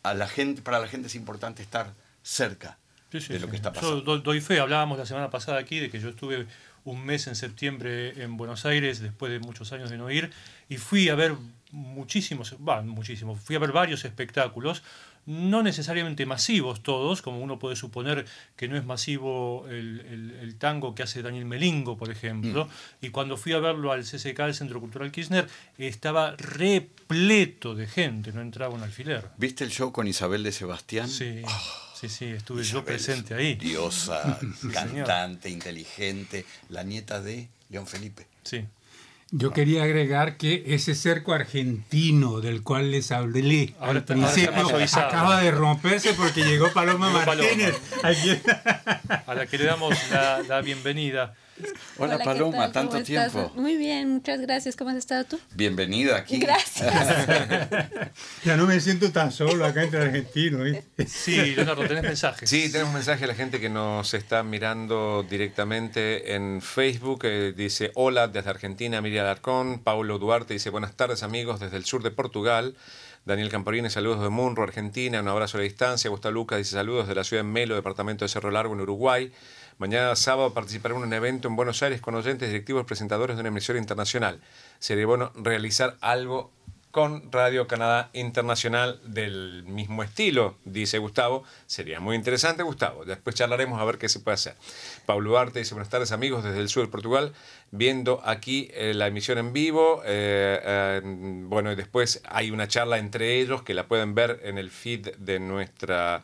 [0.02, 2.78] A la gente, para la gente es importante estar cerca
[3.10, 4.04] de lo que está pasando.
[4.04, 6.46] Yo doy fe, hablábamos la semana pasada aquí de que yo estuve
[6.84, 10.30] un mes en septiembre en Buenos Aires después de muchos años de no ir
[10.68, 11.34] y fui a ver
[11.70, 14.82] muchísimos, va, muchísimos, fui a ver varios espectáculos
[15.26, 21.02] no necesariamente masivos todos, como uno puede suponer que no es masivo el, tango que
[21.02, 23.06] hace Daniel Melingo, por ejemplo, mm.
[23.06, 28.32] y cuando fui a verlo al CCK, el Centro Cultural Kirchner, estaba repleto de gente,
[28.32, 29.30] no entraba un alfiler.
[29.36, 31.08] ¿Viste el show con Isabel de Sebastián?
[31.08, 31.42] Sí.
[31.46, 31.62] Ah,
[31.94, 33.54] sí, sí, estuve yo presente ahí.
[33.54, 34.38] Diosa,
[34.72, 38.26] cantante, inteligente, la nieta de León Felipe.
[38.42, 38.64] Sí.
[39.36, 45.50] Yo quería agregar que ese cerco argentino del cual les hablé al principio acaba de
[45.50, 47.74] romperse porque llegó Paloma Martínez.
[49.26, 49.92] A la que le damos
[50.48, 51.34] la bienvenida.
[51.98, 53.52] Hola, Paloma, tanto tiempo.
[53.54, 54.76] Muy bien, muchas gracias.
[54.76, 55.40] ¿Cómo has estado tú?
[55.54, 56.38] Bienvenida aquí.
[56.38, 56.92] Gracias.
[58.44, 60.78] ya no me siento tan solo acá entre argentinos.
[61.06, 62.50] Sí, Leonardo, tenés mensajes.
[62.50, 67.20] Sí, tenemos un mensaje a la gente que nos está mirando directamente en Facebook.
[67.24, 69.78] Eh, dice, hola desde Argentina, Miriam Alarcón.
[69.78, 72.74] Paulo Duarte dice, buenas tardes amigos desde el sur de Portugal.
[73.24, 76.10] Daniel Camporini, saludos de Munro, Argentina, un abrazo a la distancia.
[76.10, 79.32] Gustavo Lucas dice saludos de la ciudad de Melo, departamento de Cerro Largo, en Uruguay.
[79.78, 83.48] Mañana sábado participaré en un evento en Buenos Aires con oyentes, directivos, presentadores de una
[83.48, 84.40] emisora internacional.
[84.78, 86.52] Sería bueno realizar algo
[86.92, 91.42] con Radio Canadá Internacional del mismo estilo, dice Gustavo.
[91.66, 93.04] Sería muy interesante, Gustavo.
[93.04, 94.54] Después charlaremos a ver qué se puede hacer.
[95.06, 97.32] Pablo Duarte dice, buenas tardes amigos desde el sur de Portugal,
[97.72, 100.02] viendo aquí eh, la emisión en vivo.
[100.04, 104.70] Eh, bueno, y después hay una charla entre ellos que la pueden ver en el
[104.70, 106.22] feed de nuestra,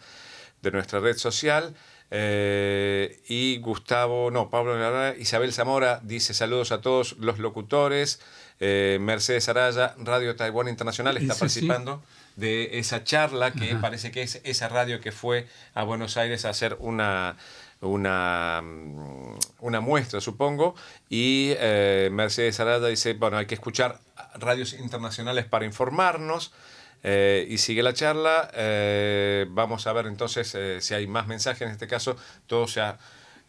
[0.63, 1.75] de nuestra red social.
[2.13, 4.75] Eh, y Gustavo, no, Pablo
[5.19, 8.21] Isabel Zamora dice saludos a todos los locutores.
[8.59, 12.03] Eh, Mercedes Araya, Radio Taiwán Internacional, está participando
[12.37, 16.51] de esa charla que parece que es esa radio que fue a Buenos Aires a
[16.51, 17.37] hacer una,
[17.81, 20.75] una, mm, una muestra, supongo.
[21.09, 24.01] Y eh, Mercedes Araya dice, bueno, hay que escuchar
[24.35, 26.53] radios internacionales para informarnos.
[27.03, 28.51] Eh, y sigue la charla.
[28.55, 31.63] Eh, vamos a ver entonces eh, si hay más mensajes.
[31.63, 32.99] En este caso, todo se ha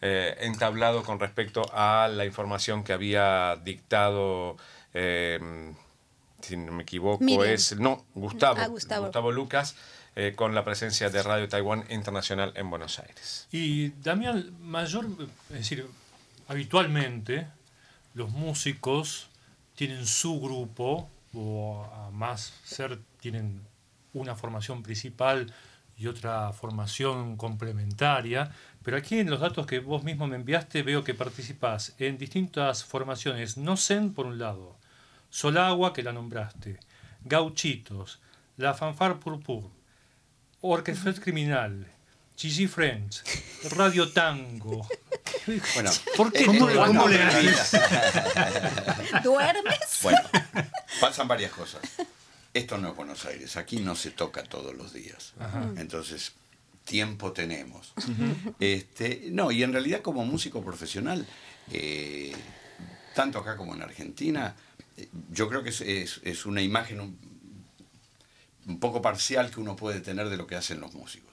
[0.00, 4.56] entablado con respecto a la información que había dictado.
[4.92, 7.78] si no me equivoco, es.
[7.78, 8.58] No, Gustavo.
[8.60, 9.04] Ah, Gustavo.
[9.04, 9.30] Gustavo.
[9.30, 9.76] Lucas.
[10.34, 13.46] con la presencia de Radio Taiwán Internacional en Buenos Aires.
[13.52, 15.06] Y Damián, mayor,
[15.50, 15.86] es decir,
[16.48, 17.46] habitualmente
[18.14, 19.30] los músicos
[19.76, 23.62] tienen su grupo, o a más ser tienen
[24.12, 25.54] una formación principal
[25.96, 28.50] y otra formación complementaria,
[28.82, 32.82] pero aquí en los datos que vos mismo me enviaste veo que participás en distintas
[32.84, 34.76] formaciones, no Zen por un lado,
[35.30, 36.80] Solagua que la nombraste,
[37.24, 38.20] Gauchitos,
[38.56, 39.70] La Fanfar Purpur,
[40.60, 41.86] Orquestra Criminal,
[42.36, 43.22] Gigi Friends,
[43.76, 44.86] Radio Tango.
[45.74, 46.44] Bueno, ¿por qué?
[46.44, 47.80] ¿Cómo, le haces?
[49.22, 49.98] ¿Duermes?
[50.02, 50.20] Bueno,
[51.00, 51.80] pasan varias cosas.
[52.54, 55.32] Esto no es Buenos Aires, aquí no se toca todos los días.
[55.76, 56.32] Entonces,
[56.84, 57.92] tiempo tenemos.
[58.60, 61.26] este, no, y en realidad como músico profesional,
[61.70, 62.32] eh,
[63.14, 64.54] tanto acá como en Argentina,
[64.96, 70.36] eh, yo creo que es, una imagen un, poco parcial que uno puede tener de
[70.36, 71.32] lo que hacen los músicos.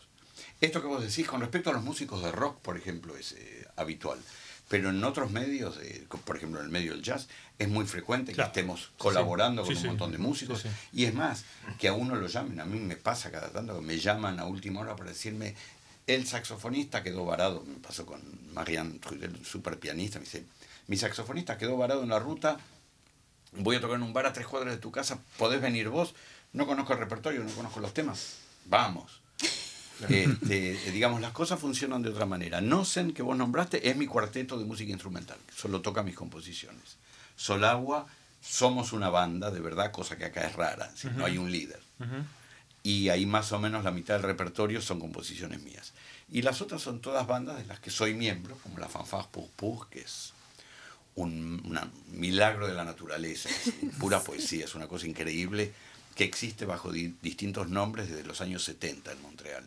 [0.61, 3.67] Esto que vos decís con respecto a los músicos de rock, por ejemplo, es eh,
[3.75, 4.19] habitual.
[4.69, 7.27] Pero en otros medios, eh, por ejemplo en el medio del jazz,
[7.57, 10.63] es muy frecuente que estemos colaborando con un montón de músicos.
[10.93, 11.43] Y es más,
[11.79, 14.45] que a uno lo llamen, a mí me pasa cada tanto que me llaman a
[14.45, 15.55] última hora para decirme,
[16.05, 18.21] el saxofonista quedó varado, me pasó con
[18.53, 20.45] Marianne Trudel, super pianista, me dice,
[20.87, 22.57] mi saxofonista quedó varado en la ruta,
[23.53, 26.13] voy a tocar en un bar a tres cuadras de tu casa, ¿podés venir vos?
[26.53, 28.37] No conozco el repertorio, no conozco los temas.
[28.65, 29.18] Vamos.
[30.07, 32.61] Este, eh, digamos, las cosas funcionan de otra manera.
[32.61, 36.97] Nosen, que vos nombraste, es mi cuarteto de música instrumental, solo toca mis composiciones.
[37.35, 38.07] Solagua,
[38.41, 41.79] somos una banda, de verdad, cosa que acá es rara, no hay un líder.
[42.81, 45.93] Y ahí más o menos la mitad del repertorio son composiciones mías.
[46.31, 49.49] Y las otras son todas bandas de las que soy miembro, como la Fanfare Pour
[49.49, 50.33] Pour, que es
[51.15, 51.77] un
[52.11, 53.49] milagro de la naturaleza,
[53.99, 55.73] pura poesía, es una cosa increíble
[56.15, 59.65] que existe bajo distintos nombres desde los años 70 en Montreal.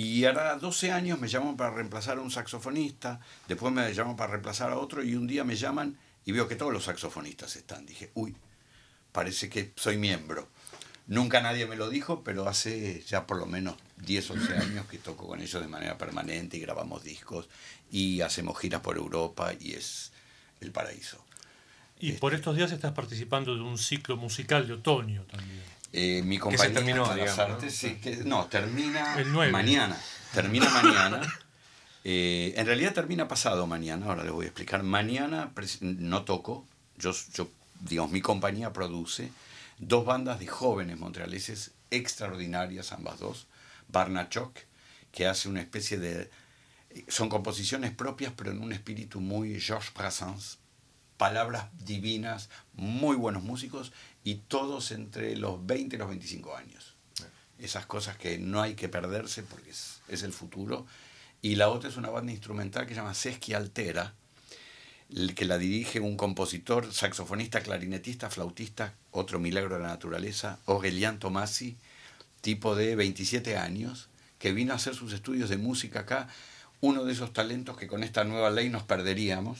[0.00, 4.30] Y ahora 12 años me llaman para reemplazar a un saxofonista, después me llaman para
[4.30, 7.84] reemplazar a otro y un día me llaman y veo que todos los saxofonistas están.
[7.84, 8.36] Dije, uy,
[9.10, 10.46] parece que soy miembro.
[11.08, 14.98] Nunca nadie me lo dijo, pero hace ya por lo menos 10, 11 años que
[14.98, 17.48] toco con ellos de manera permanente y grabamos discos
[17.90, 20.12] y hacemos giras por Europa y es
[20.60, 21.24] el paraíso.
[21.98, 25.64] Y por estos días estás participando de un ciclo musical de otoño también.
[25.92, 27.42] Eh, mi compañía terminó, digamos, ¿no?
[27.44, 29.16] Artes, sí, que- no, termina
[29.50, 29.98] mañana.
[30.32, 31.20] Termina mañana.
[32.04, 34.82] Eh, en realidad termina pasado mañana, ahora les voy a explicar.
[34.82, 37.48] Mañana no toco, yo, yo,
[37.80, 39.30] digamos, mi compañía produce
[39.78, 43.46] dos bandas de jóvenes montrealeses extraordinarias, ambas dos.
[43.88, 44.56] Barnachok,
[45.12, 46.30] que hace una especie de...
[47.08, 50.58] Son composiciones propias, pero en un espíritu muy Georges Brassens.
[51.16, 53.92] Palabras divinas, muy buenos músicos
[54.24, 56.94] y todos entre los 20 y los 25 años.
[57.58, 60.86] Esas cosas que no hay que perderse porque es, es el futuro.
[61.42, 64.14] Y la otra es una banda instrumental que se llama Sesqui Altera,
[65.34, 71.76] que la dirige un compositor, saxofonista, clarinetista, flautista, otro milagro de la naturaleza, Aurelian Tomasi,
[72.40, 76.28] tipo de 27 años, que vino a hacer sus estudios de música acá,
[76.80, 79.58] uno de esos talentos que con esta nueva ley nos perderíamos.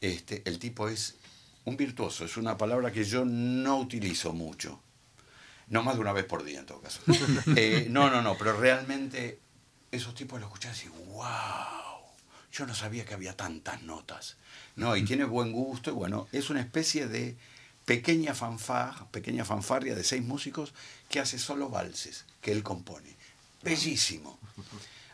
[0.00, 1.16] Este, el tipo es
[1.64, 4.80] un virtuoso, es una palabra que yo no utilizo mucho.
[5.68, 7.00] No más de una vez por día, en todo caso.
[7.56, 9.40] Eh, no, no, no, pero realmente
[9.90, 11.24] esos tipos los escuchás y wow,
[12.52, 14.36] yo no sabía que había tantas notas.
[14.76, 17.36] No, y tiene buen gusto y bueno, es una especie de
[17.84, 20.74] pequeña fanfar, pequeña fanfarria de seis músicos
[21.08, 23.14] que hace solo valses, que él compone.
[23.62, 24.38] Bellísimo.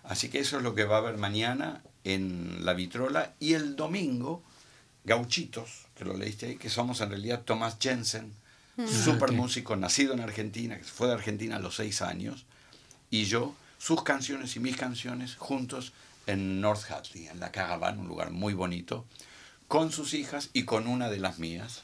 [0.02, 3.76] Así que eso es lo que va a haber mañana en La Vitrola y el
[3.76, 4.42] domingo
[5.04, 8.32] Gauchitos, que lo leíste ahí, que somos en realidad Thomas Jensen,
[8.86, 12.46] super músico, nacido en Argentina, que se fue de Argentina a los seis años,
[13.10, 15.92] y yo, sus canciones y mis canciones juntos
[16.26, 19.04] en North Hatley, en la Caravana, un lugar muy bonito,
[19.68, 21.82] con sus hijas y con una de las mías.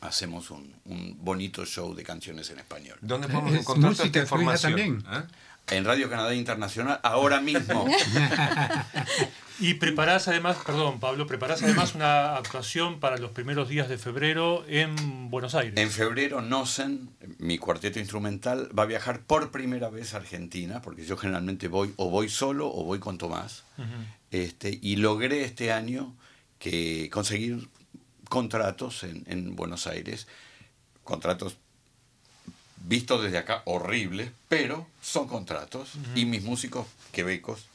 [0.00, 2.96] Hacemos un, un bonito show de canciones en español.
[3.02, 4.72] ¿Dónde podemos encontrar esta información?
[4.72, 5.04] también.
[5.12, 5.76] ¿Eh?
[5.76, 7.86] En Radio Canadá Internacional, ahora mismo.
[9.62, 14.64] Y preparás además, perdón Pablo, preparás además una actuación para los primeros días de febrero
[14.66, 15.74] en Buenos Aires.
[15.76, 21.04] En febrero, Nosen, mi cuarteto instrumental, va a viajar por primera vez a Argentina, porque
[21.04, 23.62] yo generalmente voy o voy solo o voy con Tomás.
[24.32, 26.12] Este, y logré este año
[26.58, 27.68] que conseguir
[28.28, 30.26] contratos en, en Buenos Aires,
[31.04, 31.56] contratos
[32.84, 37.66] vistos desde acá horribles, pero son contratos, y mis músicos quebecos,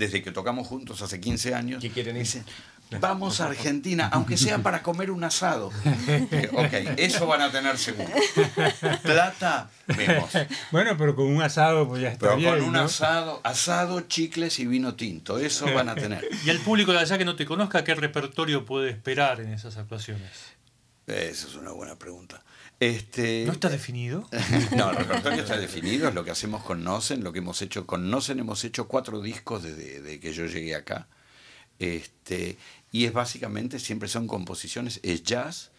[0.00, 2.22] desde que tocamos juntos hace 15 años, ¿Qué quieren ir?
[2.22, 2.42] dicen,
[3.00, 5.66] vamos a Argentina, aunque sea para comer un asado.
[6.52, 8.08] ok, eso van a tener seguro.
[9.02, 10.30] Plata, vemos.
[10.72, 12.80] Bueno, pero con un asado pues ya está Pero bien, con un ¿no?
[12.80, 16.26] asado, asado, chicles y vino tinto, eso van a tener.
[16.44, 19.76] Y al público de allá que no te conozca, ¿qué repertorio puede esperar en esas
[19.76, 20.30] actuaciones?
[21.06, 22.42] Esa es una buena pregunta.
[22.78, 24.28] Este, ¿No está definido?
[24.76, 27.86] no, el repertorio está definido, es lo que hacemos con Nosen, lo que hemos hecho
[27.86, 31.08] con Nosen, hemos hecho cuatro discos desde, desde que yo llegué acá.
[31.78, 32.58] Este,
[32.92, 35.70] y es básicamente, siempre son composiciones, es jazz,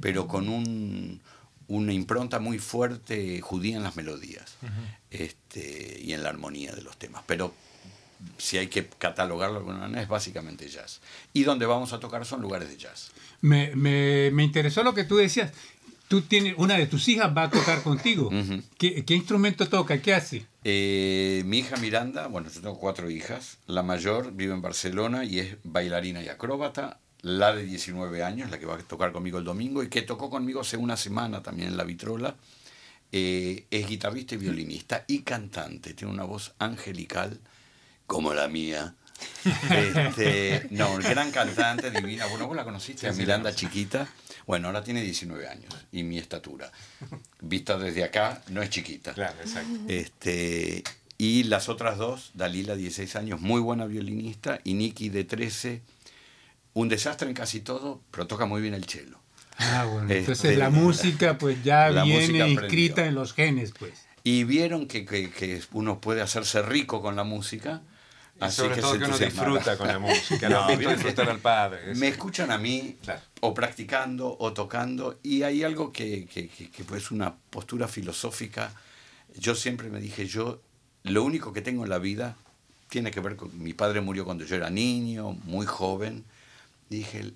[0.00, 1.20] pero con un,
[1.68, 4.56] una impronta muy fuerte judía en las melodías
[5.10, 7.22] este, y en la armonía de los temas.
[7.26, 7.54] Pero
[8.38, 11.00] si hay que catalogarlo de alguna manera, es básicamente jazz.
[11.32, 13.10] Y donde vamos a tocar son lugares de jazz.
[13.40, 15.52] Me, me, me interesó lo que tú decías.
[16.08, 18.28] Tú tienes, una de tus hijas va a tocar contigo.
[18.28, 18.62] Ujú.
[18.78, 20.00] ¿Qué, qué instrumento toca?
[20.00, 20.46] ¿Qué hace?
[20.62, 23.58] Eh, mi hija Miranda, bueno, yo tengo cuatro hijas.
[23.66, 27.00] La mayor vive en Barcelona y es bailarina y acróbata.
[27.22, 30.30] La de 19 años, la que va a tocar conmigo el domingo y que tocó
[30.30, 32.36] conmigo hace una semana también en La Vitrola,
[33.10, 35.94] eh, es guitarrista y violinista y cantante.
[35.94, 37.40] Tiene una voz angelical
[38.06, 38.94] como la mía.
[39.70, 42.26] Este, no, gran cantante, divina.
[42.26, 44.08] Bueno, vos la conociste, a Miranda chiquita.
[44.46, 46.70] Bueno, ahora tiene 19 años y mi estatura.
[47.40, 49.12] Vista desde acá, no es chiquita.
[49.14, 49.78] Claro, exacto.
[49.88, 50.84] Este,
[51.18, 55.82] y las otras dos, Dalila, 16 años, muy buena violinista, y Nikki, de 13,
[56.74, 59.18] un desastre en casi todo, pero toca muy bien el cello.
[59.58, 60.02] Ah, bueno.
[60.04, 64.06] Este, Entonces la música pues ya viene inscrita en los genes, pues.
[64.22, 67.80] Y vieron que, que- que uno puede hacerse rico con la música.
[68.40, 71.30] Y así sobre todo se que uno disfruta con la música, No, no, disfrutar que
[71.32, 71.90] al padre.
[71.92, 72.00] eso.
[72.00, 73.20] Me escuchan a mí, Claro.
[73.40, 78.72] o practicando, o tocando, y hay algo que, que, que, que, pues una postura filosófica.
[79.38, 80.60] Yo siempre me dije, yo,
[81.04, 82.36] lo único que tengo en la vida
[82.90, 86.24] tiene que ver con, mi padre murió cuando yo era niño, muy joven,
[86.90, 87.32] dije,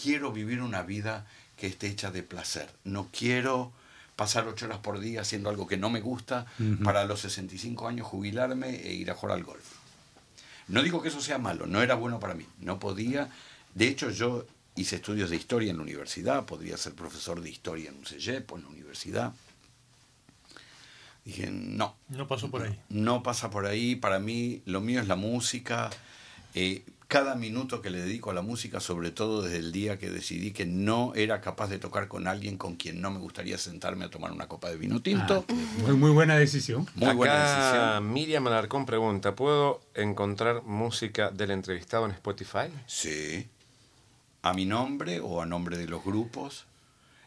[0.00, 1.26] quiero vivir una vida
[1.56, 3.72] que esté hecha de placer, no quiero
[4.16, 6.46] pasar ocho horas por día haciendo algo que no me gusta
[6.84, 9.64] para los 65 años jubilarme e ir a jugar al golf.
[10.72, 13.28] No digo que eso sea malo, no era bueno para mí, no podía.
[13.74, 17.90] De hecho, yo hice estudios de historia en la universidad, podría ser profesor de historia
[17.90, 19.34] en un CEGEP o en la universidad.
[21.26, 21.94] Dije, no.
[22.08, 22.78] No pasó por ahí.
[22.88, 23.96] No pasa por ahí.
[23.96, 25.90] Para mí, lo mío es la música.
[26.54, 26.82] Eh,
[27.12, 30.52] cada minuto que le dedico a la música, sobre todo desde el día que decidí
[30.52, 34.08] que no era capaz de tocar con alguien con quien no me gustaría sentarme a
[34.08, 35.44] tomar una copa de vino tinto.
[35.46, 36.88] Ah, muy, muy buena decisión.
[36.94, 38.12] Muy Acá buena decisión.
[38.14, 42.72] Miriam Alarcón pregunta, ¿puedo encontrar música del entrevistado en Spotify?
[42.86, 43.46] Sí.
[44.40, 46.64] A mi nombre o a nombre de los grupos.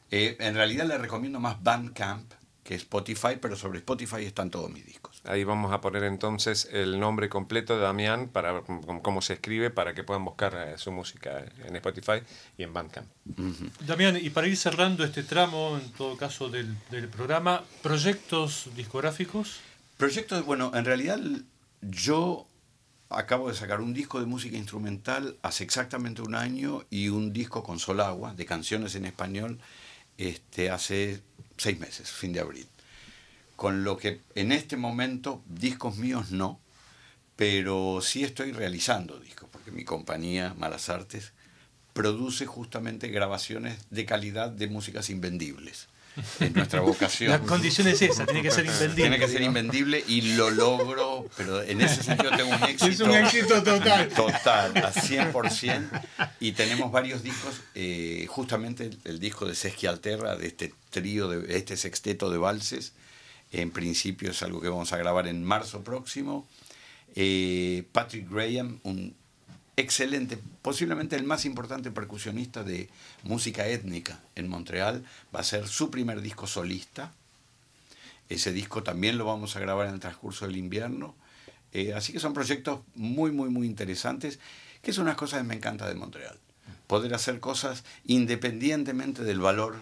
[0.10, 2.26] Eh, en realidad le recomiendo más Bandcamp
[2.66, 5.22] que Spotify, pero sobre Spotify están todos mis discos.
[5.26, 9.70] Ahí vamos a poner entonces el nombre completo de Damián para cómo- cómo se escribe
[9.70, 12.24] para que puedan buscar eh, su música en Spotify
[12.58, 13.08] y en Bandcamp.
[13.86, 19.60] Damián, y para ir cerrando este tramo, en todo caso del, del programa, proyectos discográficos.
[19.98, 21.20] Proyectos, bueno, en realidad
[21.82, 22.48] yo
[23.10, 27.62] acabo de sacar un disco de música instrumental hace exactamente un año y un disco
[27.62, 29.60] con Solagua de canciones en español
[30.18, 31.22] este, hace
[31.58, 32.68] seis meses, fin de abril.
[33.56, 36.60] Con lo que en este momento discos míos no,
[37.36, 41.34] pero sí estoy realizando discos, porque mi compañía Malas Artes
[41.94, 45.88] produce justamente grabaciones de calidad de músicas invendibles.
[46.40, 47.32] Es nuestra vocación.
[47.32, 48.96] La condición es esa, tiene que ser invendible.
[48.96, 52.86] Tiene que ser invendible y lo logro, pero en ese sentido tengo un éxito.
[52.96, 54.10] Es un éxito total.
[54.10, 56.02] Total, a 100%.
[56.40, 61.28] Y tenemos varios discos, eh, justamente el, el disco de Sesqui Alterra, de este trío,
[61.28, 62.94] de este sexteto de valses.
[63.52, 66.48] En principio es algo que vamos a grabar en marzo próximo.
[67.16, 69.16] Eh, Patrick Graham, un
[69.78, 72.90] excelente, posiblemente el más importante percusionista de
[73.24, 75.04] música étnica en Montreal,
[75.36, 77.12] va a ser su primer disco solista.
[78.30, 81.16] Ese disco también lo vamos a grabar en el transcurso del invierno.
[81.74, 84.40] Eh, así que son proyectos muy, muy, muy interesantes,
[84.82, 86.38] que son unas cosas que me encanta de Montreal.
[86.88, 89.82] Poder hacer cosas independientemente del valor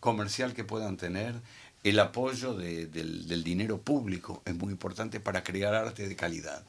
[0.00, 1.34] comercial que puedan tener,
[1.82, 6.62] el apoyo de- del, del dinero público es muy importante para crear arte de calidad.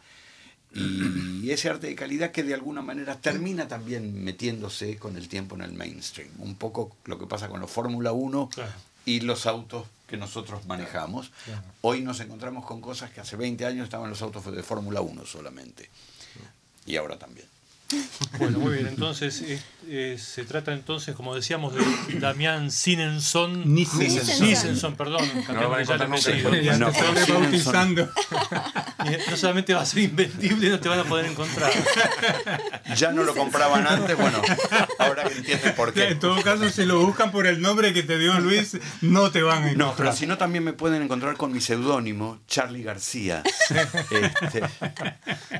[0.74, 5.56] Y ese arte de calidad que de alguna manera termina también metiéndose con el tiempo
[5.56, 6.30] en el mainstream.
[6.40, 8.72] Un poco lo que pasa con los Fórmula 1 Claro.
[9.06, 11.32] y los autos que nosotros manejamos.
[11.46, 11.64] Claro.
[11.82, 15.26] Hoy nos encontramos con cosas que hace 20 años estaban los autos de Fórmula 1
[15.26, 15.90] solamente.
[16.86, 17.46] Y ahora también.
[18.38, 23.74] Bueno, muy bien, entonces eh, eh, se trata entonces, como decíamos, de Damián Sinenson.
[23.74, 24.42] Nielsen.
[24.42, 25.28] Nielsen, perdón.
[25.48, 26.48] No lo van a cambié ya el encontrar nunca.
[26.48, 26.62] apellido.
[26.62, 28.10] Ya No, te bautizando.
[29.30, 31.72] No solamente va a ser invendible, no te van a poder encontrar.
[32.96, 34.40] Ya no lo compraban antes, bueno,
[35.00, 36.10] ahora que entienden por qué.
[36.10, 39.42] En todo caso, si lo buscan por el nombre que te dio Luis, no te
[39.42, 39.88] van a encontrar.
[39.90, 43.42] No, pero si no también me pueden encontrar con mi seudónimo, Charlie García.
[44.12, 44.62] Este,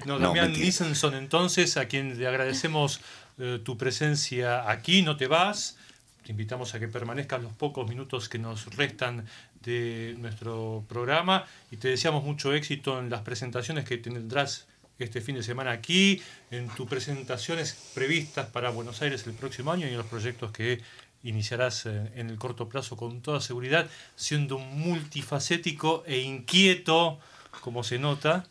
[0.06, 0.54] No, No, Damián.
[0.54, 3.02] Nisenson, entonces, a quien le agradecemos
[3.40, 5.78] eh, tu presencia aquí, no te vas.
[6.24, 9.26] Te invitamos a que permanezcas los pocos minutos que nos restan
[9.64, 14.68] de nuestro programa y te deseamos mucho éxito en las presentaciones que tendrás
[15.00, 19.88] este fin de semana aquí, en tus presentaciones previstas para Buenos Aires el próximo año
[19.88, 20.80] y en los proyectos que
[21.24, 27.20] iniciarás eh, en el corto plazo con toda seguridad, siendo un multifacético e inquieto,
[27.62, 28.46] como se nota,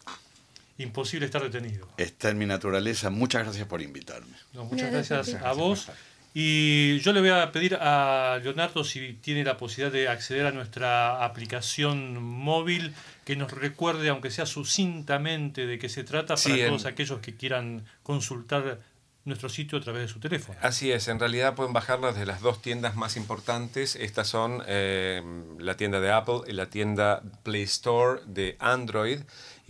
[0.83, 1.89] imposible estar detenido.
[1.97, 3.11] está en mi naturaleza.
[3.11, 4.37] Muchas gracias por invitarme.
[4.53, 5.49] No, muchas Gracias a gracias ti.
[5.49, 5.89] a vos.
[6.33, 10.53] Y yo le voy a pedir a Leonardo si tiene la posibilidad de acceder a
[10.53, 16.61] nuestra aplicación móvil, que nos recuerde, aunque sea sucintamente, de qué se trata para Sí,
[16.61, 18.79] en- todos aquellos que quieran consultar
[19.25, 20.59] nuestro sitio a través de su teléfono.
[20.63, 23.95] Así es, en realidad pueden bajarlas de las dos tiendas más importantes.
[23.97, 25.23] Estas son eh,
[25.59, 29.21] la tienda de Apple y la tienda Play Store de Android.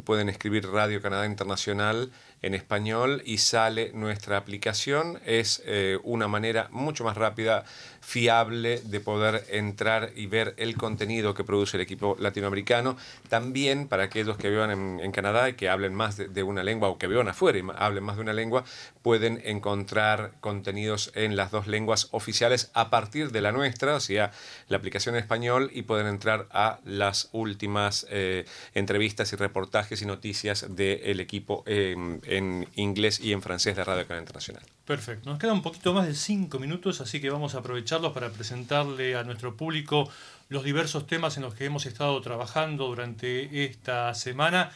[0.00, 5.20] Y pueden escribir Radio Canadá Internacional en español y sale nuestra aplicación.
[5.26, 7.66] Es eh, una manera mucho más rápida,
[8.10, 12.96] fiable de poder entrar y ver el contenido que produce el equipo latinoamericano.
[13.28, 16.98] También para aquellos que vivan en, Canadá y que hablen más de, una lengua o
[16.98, 18.64] que vivan afuera y hablen más de una lengua,
[19.02, 24.32] pueden encontrar contenidos en las dos lenguas oficiales a partir de la nuestra, o sea,
[24.66, 28.44] la aplicación en español y pueden entrar a las últimas eh,
[28.74, 31.94] entrevistas y reportajes y noticias del equipo eh,
[32.24, 34.79] en inglés y en francés de Radio Canadá Internacional.
[34.90, 35.30] Perfecto.
[35.30, 39.14] Nos queda un poquito más de cinco minutos, así que vamos a aprovecharlos para presentarle
[39.14, 40.10] a nuestro público
[40.48, 44.72] los diversos temas en los que hemos estado trabajando durante esta semana.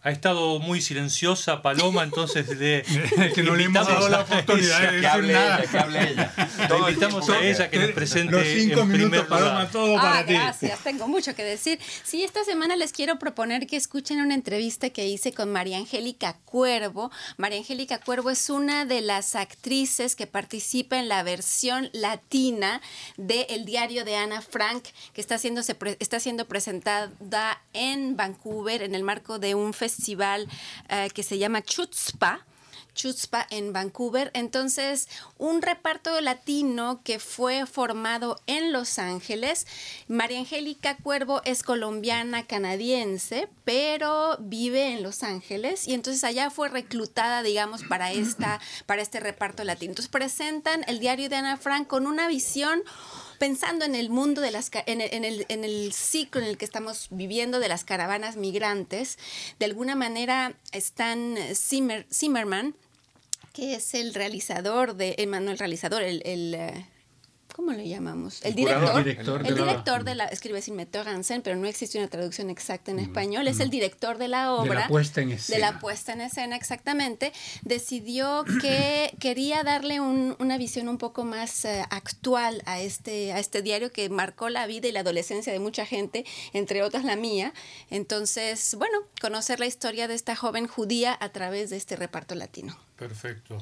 [0.00, 2.84] Ha estado muy silenciosa Paloma, entonces le
[3.34, 5.58] que no le hemos dado la oportunidad de Que decir hable nada.
[5.58, 6.32] ella, que hable ella.
[6.70, 10.18] Le invitamos a ella que nos presente Los cinco en minutos, primer Paloma, todo para
[10.20, 10.34] Ah, ti.
[10.34, 11.80] gracias, tengo mucho que decir.
[12.04, 16.36] Sí, esta semana les quiero proponer que escuchen una entrevista que hice con María Angélica
[16.44, 17.10] Cuervo.
[17.36, 22.80] María Angélica Cuervo es una de las actrices que participa en la versión latina
[23.16, 27.10] de El diario de Ana Frank, que está, haciéndose pre- está siendo presentada
[27.72, 29.87] en Vancouver en el marco de un festival
[30.88, 32.44] eh, que se llama Chutzpah.
[32.98, 34.32] Chutzpah en Vancouver.
[34.34, 35.08] Entonces,
[35.38, 39.68] un reparto latino que fue formado en Los Ángeles.
[40.08, 46.68] María Angélica Cuervo es colombiana canadiense, pero vive en Los Ángeles y entonces allá fue
[46.68, 49.92] reclutada, digamos, para esta para este reparto latino.
[49.92, 52.82] Entonces presentan el diario de Ana Frank con una visión
[53.38, 56.58] pensando en el mundo de las en el, en el- en el ciclo en el
[56.58, 59.18] que estamos viviendo de las caravanas migrantes,
[59.58, 60.54] de alguna manera
[61.54, 62.74] Zimmer- Zimmerman,
[63.52, 66.86] que es el realizador de, eh, no el realizador, el, el, eh,
[67.58, 68.40] ¿cómo le llamamos?
[68.44, 69.02] El, director.
[69.02, 71.98] Director de el la- director de la, escribe sin Metteur en scène, pero no existe
[71.98, 73.48] una traducción exacta en español.
[73.48, 74.80] Es el director de la De obra.
[74.82, 75.72] la puesta en De escena.
[75.72, 77.32] la puesta en escena, exactamente.
[77.62, 83.40] Decidió que quería darle un- una visión un poco más eh, actual a este, a
[83.40, 87.16] este diario que marcó la vida y la adolescencia de mucha gente, entre otras la
[87.16, 87.52] mía.
[87.90, 92.78] Entonces, bueno, conocer la historia de esta joven judía a través de este reparto latino.
[92.96, 93.58] Perfecto.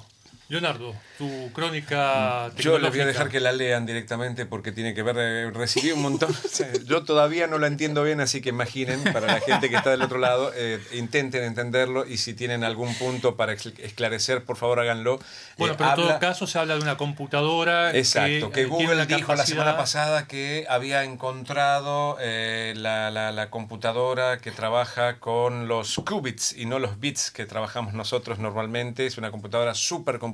[0.49, 5.03] Leonardo, tu crónica Yo les voy a dejar que la lean directamente porque tiene que
[5.03, 6.33] ver, eh, recibí un montón.
[6.87, 10.03] Yo todavía no la entiendo bien, así que imaginen, para la gente que está del
[10.03, 15.19] otro lado, eh, intenten entenderlo y si tienen algún punto para esclarecer, por favor háganlo.
[15.59, 19.07] Bueno, Eh, pero en todo caso se habla de una computadora Exacto, que, Google la
[19.07, 25.67] dijo la semana pasada que había encontrado eh, la, la- la computadora que trabaja con
[25.67, 29.07] los qubits y no los bits que trabajamos nosotros normalmente.
[29.07, 29.75] Es una computadora,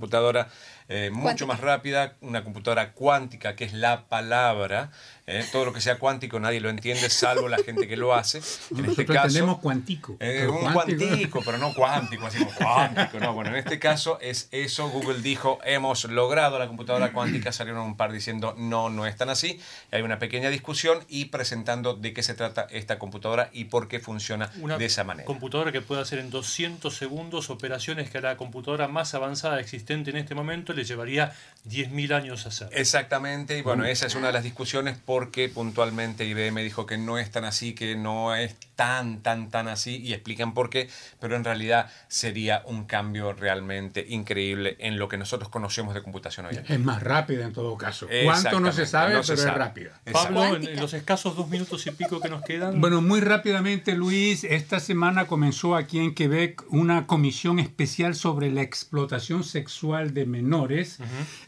[0.02, 0.48] supercomputadora,
[0.88, 4.90] eh, mucho más rápida, una computadora cuántica, que es la palabra.
[5.26, 8.40] eh, todo lo que sea cuántico nadie lo entiende, salvo la gente que lo hace.
[8.76, 10.16] En este caso, tenemos cuantico.
[10.20, 13.20] eh, un cuantico, pero no cuántico, así como cuántico.
[13.20, 14.88] No, bueno, en este caso es eso.
[14.88, 17.52] Google dijo, hemos logrado la computadora cuántica.
[17.52, 19.60] Salieron un par diciendo, no, no es tan así.
[19.92, 24.00] Hay una pequeña discusión y presentando de qué se trata esta computadora y por qué
[24.00, 25.26] funciona Una de esa manera.
[25.26, 30.16] computadora que puede hacer en 200 segundos operaciones que la computadora más avanzada existente en
[30.16, 31.32] este momento le llevaría
[31.68, 32.68] 10.000 años hacer.
[32.72, 37.18] Exactamente, y bueno, esa es una de las discusiones porque puntualmente IBM dijo que no
[37.18, 41.36] es tan así, que no es tan, tan, tan así, y explican por qué, pero
[41.36, 46.56] en realidad sería un cambio realmente increíble en lo que nosotros conocemos de computación hoy
[46.56, 46.74] en día.
[46.74, 48.08] Es más rápida en todo caso.
[48.24, 49.52] ¿Cuánto no se sabe, no se pero sabe.
[49.52, 50.00] es rápida?
[50.12, 52.80] Pablo, en los escasos dos minutos y pico que nos quedan.
[52.80, 58.62] Bueno, muy rápidamente, Luis, esta semana comenzó aquí en Quebec una comisión especial sobre la
[58.62, 60.61] explotación sexual de menores.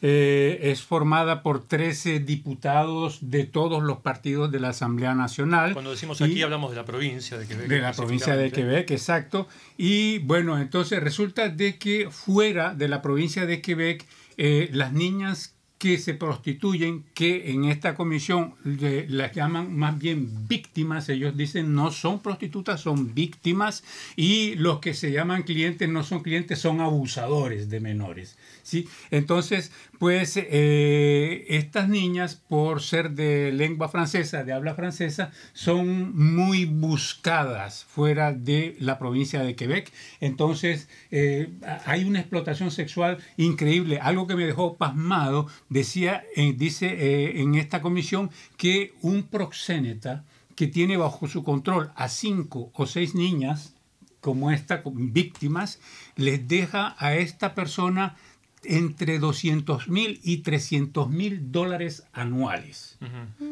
[0.02, 5.72] Eh, es formada por 13 diputados de todos los partidos de la Asamblea Nacional.
[5.72, 7.68] Cuando decimos Y- aquí hablamos de la provincia de Quebec.
[7.68, 8.50] de la provincia de.
[8.50, 9.48] Quebec, exacto.
[9.76, 14.06] Y bueno, entonces resulta de que fuera de la provincia de Quebec,
[14.36, 15.53] eh, las niñas
[15.84, 21.90] que se prostituyen, que en esta comisión las llaman más bien víctimas, ellos dicen no
[21.90, 23.84] son prostitutas, son víctimas,
[24.16, 28.38] y los que se llaman clientes no son clientes, son abusadores de menores.
[28.62, 28.88] ¿sí?
[29.10, 36.64] Entonces, pues eh, estas niñas, por ser de lengua francesa, de habla francesa, son muy
[36.64, 39.92] buscadas fuera de la provincia de Quebec.
[40.20, 41.50] Entonces, eh,
[41.84, 43.98] hay una explotación sexual increíble.
[44.00, 50.24] Algo que me dejó pasmado, decía, eh, dice eh, en esta comisión que un proxéneta
[50.54, 53.74] que tiene bajo su control a cinco o seis niñas,
[54.20, 55.80] como esta, víctimas,
[56.14, 58.14] les deja a esta persona
[58.62, 62.96] entre 200 mil y 300 mil dólares anuales.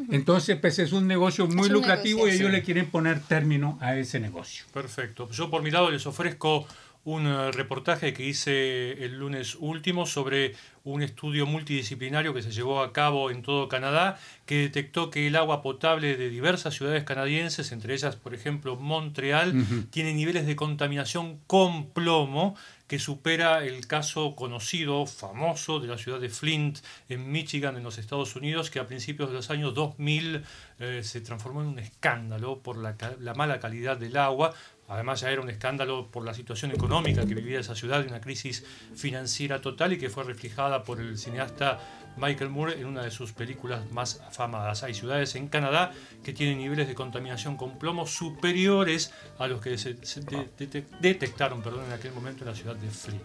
[0.09, 2.55] Entonces, pues es un negocio muy lucrativo negocio, y ellos sí.
[2.55, 4.65] le quieren poner término a ese negocio.
[4.73, 5.29] Perfecto.
[5.29, 6.65] Yo por mi lado les ofrezco
[7.05, 12.81] un eh, reportaje que hice el lunes último sobre un estudio multidisciplinario que se llevó
[12.81, 17.71] a cabo en todo Canadá, que detectó que el agua potable de diversas ciudades canadienses,
[17.71, 22.55] entre ellas, por ejemplo, Montreal, tiene niveles de contaminación con plomo
[22.87, 27.97] que supera el caso conocido, famoso, de la ciudad de Flint, en Michigan, en los
[27.97, 30.43] Estados Unidos, que a principios de los años 2000
[30.79, 34.53] eh, se transformó en un escándalo por la, la mala calidad del agua.
[34.93, 38.63] Además ya era un escándalo por la situación económica que vivía esa ciudad, una crisis
[38.95, 41.79] financiera total y que fue reflejada por el cineasta
[42.17, 44.83] Michael Moore en una de sus películas más afamadas.
[44.83, 45.91] Hay ciudades en Canadá
[46.23, 50.85] que tienen niveles de contaminación con plomo superiores a los que se, se de- de-
[50.99, 53.21] detectaron perdón, en aquel momento en la ciudad de Flint.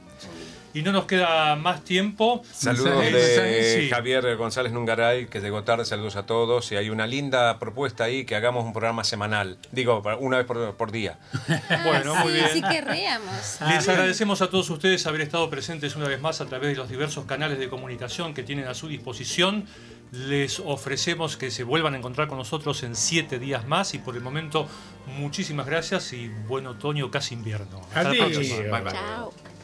[0.75, 2.43] Y no nos queda más tiempo.
[2.53, 3.91] Saludos Sí, de sí.
[3.91, 6.71] Javier González Nungaray, que llegó tarde, saludos a todos.
[6.73, 9.59] Y hay una linda propuesta ahí que hagamos un programa semanal.
[9.73, 11.19] Digo, una vez por, por día.
[11.85, 12.51] Bueno, Ah, muy sí, bien.
[12.53, 13.59] sí querríamos.
[13.69, 16.89] Les agradecemos a todos ustedes haber estado presentes una vez más a través de los
[16.89, 19.67] diversos canales de comunicación que tienen a su disposición.
[20.11, 24.17] Les ofrecemos que se vuelvan a encontrar con nosotros en siete días más y por
[24.17, 24.67] el momento
[25.19, 27.83] muchísimas gracias y buen otoño, casi invierno.
[27.95, 28.79] Hasta la próxima.
[28.79, 28.93] Bye, bye.
[28.93, 29.58] Chao.